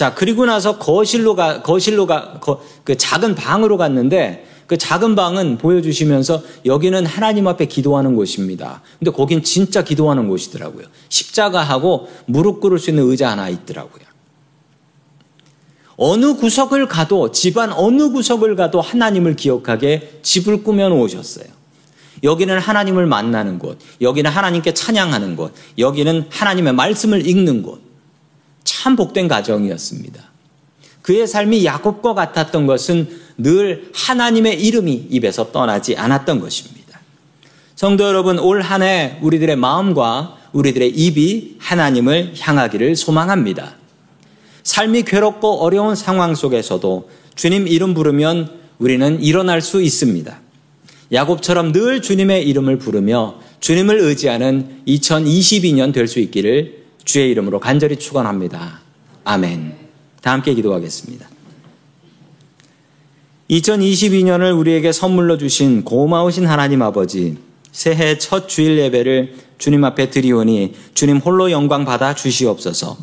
자, 0.00 0.14
그리고 0.14 0.46
나서 0.46 0.78
거실로 0.78 1.36
가, 1.36 1.60
거실로 1.60 2.06
가, 2.06 2.40
거, 2.40 2.62
그 2.84 2.96
작은 2.96 3.34
방으로 3.34 3.76
갔는데 3.76 4.46
그 4.66 4.78
작은 4.78 5.14
방은 5.14 5.58
보여주시면서 5.58 6.42
여기는 6.64 7.04
하나님 7.04 7.46
앞에 7.46 7.66
기도하는 7.66 8.16
곳입니다. 8.16 8.80
근데 8.98 9.10
거긴 9.10 9.42
진짜 9.42 9.84
기도하는 9.84 10.26
곳이더라고요. 10.26 10.86
십자가하고 11.10 12.08
무릎 12.24 12.62
꿇을 12.62 12.78
수 12.78 12.88
있는 12.88 13.10
의자 13.10 13.30
하나 13.30 13.50
있더라고요. 13.50 14.04
어느 15.98 16.34
구석을 16.34 16.88
가도 16.88 17.30
집안 17.30 17.70
어느 17.70 18.10
구석을 18.10 18.56
가도 18.56 18.80
하나님을 18.80 19.36
기억하게 19.36 20.20
집을 20.22 20.62
꾸며 20.62 20.88
놓으셨어요. 20.88 21.44
여기는 22.22 22.58
하나님을 22.58 23.04
만나는 23.04 23.58
곳, 23.58 23.78
여기는 24.00 24.30
하나님께 24.30 24.72
찬양하는 24.72 25.36
곳, 25.36 25.52
여기는 25.76 26.24
하나님의 26.30 26.72
말씀을 26.72 27.26
읽는 27.26 27.62
곳. 27.62 27.89
참 28.64 28.96
복된 28.96 29.28
가정이었습니다. 29.28 30.30
그의 31.02 31.26
삶이 31.26 31.64
야곱과 31.64 32.14
같았던 32.14 32.66
것은 32.66 33.08
늘 33.38 33.90
하나님의 33.94 34.62
이름이 34.62 35.06
입에서 35.10 35.50
떠나지 35.50 35.96
않았던 35.96 36.40
것입니다. 36.40 37.00
성도 37.74 38.04
여러분, 38.04 38.38
올 38.38 38.60
한 38.62 38.82
해 38.82 39.16
우리들의 39.22 39.56
마음과 39.56 40.36
우리들의 40.52 40.90
입이 40.90 41.56
하나님을 41.58 42.34
향하기를 42.38 42.96
소망합니다. 42.96 43.76
삶이 44.62 45.02
괴롭고 45.04 45.62
어려운 45.62 45.94
상황 45.94 46.34
속에서도 46.34 47.10
주님 47.34 47.66
이름 47.66 47.94
부르면 47.94 48.60
우리는 48.78 49.22
일어날 49.22 49.62
수 49.62 49.80
있습니다. 49.80 50.38
야곱처럼 51.12 51.72
늘 51.72 52.02
주님의 52.02 52.46
이름을 52.48 52.78
부르며 52.78 53.36
주님을 53.60 53.98
의지하는 54.00 54.82
2022년 54.86 55.92
될 55.92 56.06
수 56.06 56.20
있기를 56.20 56.79
주의 57.04 57.30
이름으로 57.30 57.60
간절히 57.60 57.96
축원합니다. 57.96 58.80
아멘. 59.24 59.76
다 60.22 60.32
함께 60.32 60.54
기도하겠습니다. 60.54 61.28
2022년을 63.50 64.56
우리에게 64.56 64.92
선물로 64.92 65.38
주신 65.38 65.82
고마우신 65.84 66.46
하나님 66.46 66.82
아버지, 66.82 67.36
새해 67.72 68.16
첫 68.18 68.48
주일 68.48 68.78
예배를 68.78 69.34
주님 69.58 69.84
앞에 69.84 70.10
드리오니 70.10 70.74
주님 70.94 71.18
홀로 71.18 71.50
영광 71.50 71.84
받아 71.84 72.14
주시옵소서. 72.14 72.96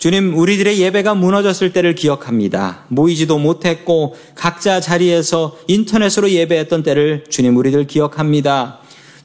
주님, 0.00 0.38
우리들의 0.38 0.80
예배가 0.80 1.14
무너졌을 1.14 1.74
때를 1.74 1.94
기억합니다. 1.94 2.84
모이지도 2.88 3.38
못했고 3.38 4.16
각자 4.34 4.80
자리에서 4.80 5.58
인터넷으로 5.68 6.30
예배했던 6.30 6.82
때를 6.82 7.24
주님 7.28 7.58
우리들 7.58 7.86
기억합니다. 7.86 8.79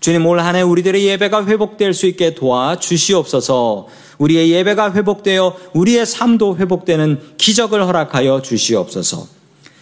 주님 0.06 0.24
올 0.28 0.40
한 0.40 0.56
해 0.56 0.62
우리들의 0.62 1.04
예배가 1.04 1.48
회복될 1.48 1.96
수 1.96 2.06
있게 2.06 2.36
도와 2.36 2.78
주시옵소서. 2.78 3.88
우리의 4.20 4.52
예배가 4.52 4.94
회복되어 4.94 5.58
우리의 5.74 6.06
삶도 6.06 6.58
회복되는 6.58 7.20
기적을 7.40 7.84
허락하여 7.88 8.44
주시옵소서. 8.44 9.26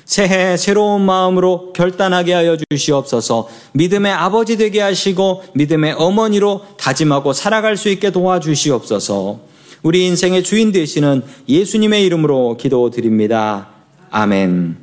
새해 0.06 0.56
새로운 0.56 1.02
마음으로 1.02 1.74
결단하게 1.74 2.32
하여 2.36 2.56
주시옵소서. 2.70 3.50
믿음의 3.74 4.14
아버지 4.14 4.56
되게 4.56 4.80
하시고 4.80 5.44
믿음의 5.56 5.96
어머니로 5.98 6.62
다짐하고 6.78 7.34
살아갈 7.34 7.76
수 7.76 7.90
있게 7.90 8.12
도와 8.12 8.40
주시옵소서. 8.40 9.40
우리 9.82 10.06
인생의 10.06 10.46
주인 10.46 10.72
되시는 10.72 11.22
예수님의 11.50 12.06
이름으로 12.06 12.56
기도드립니다. 12.56 13.68
아멘. 14.10 14.83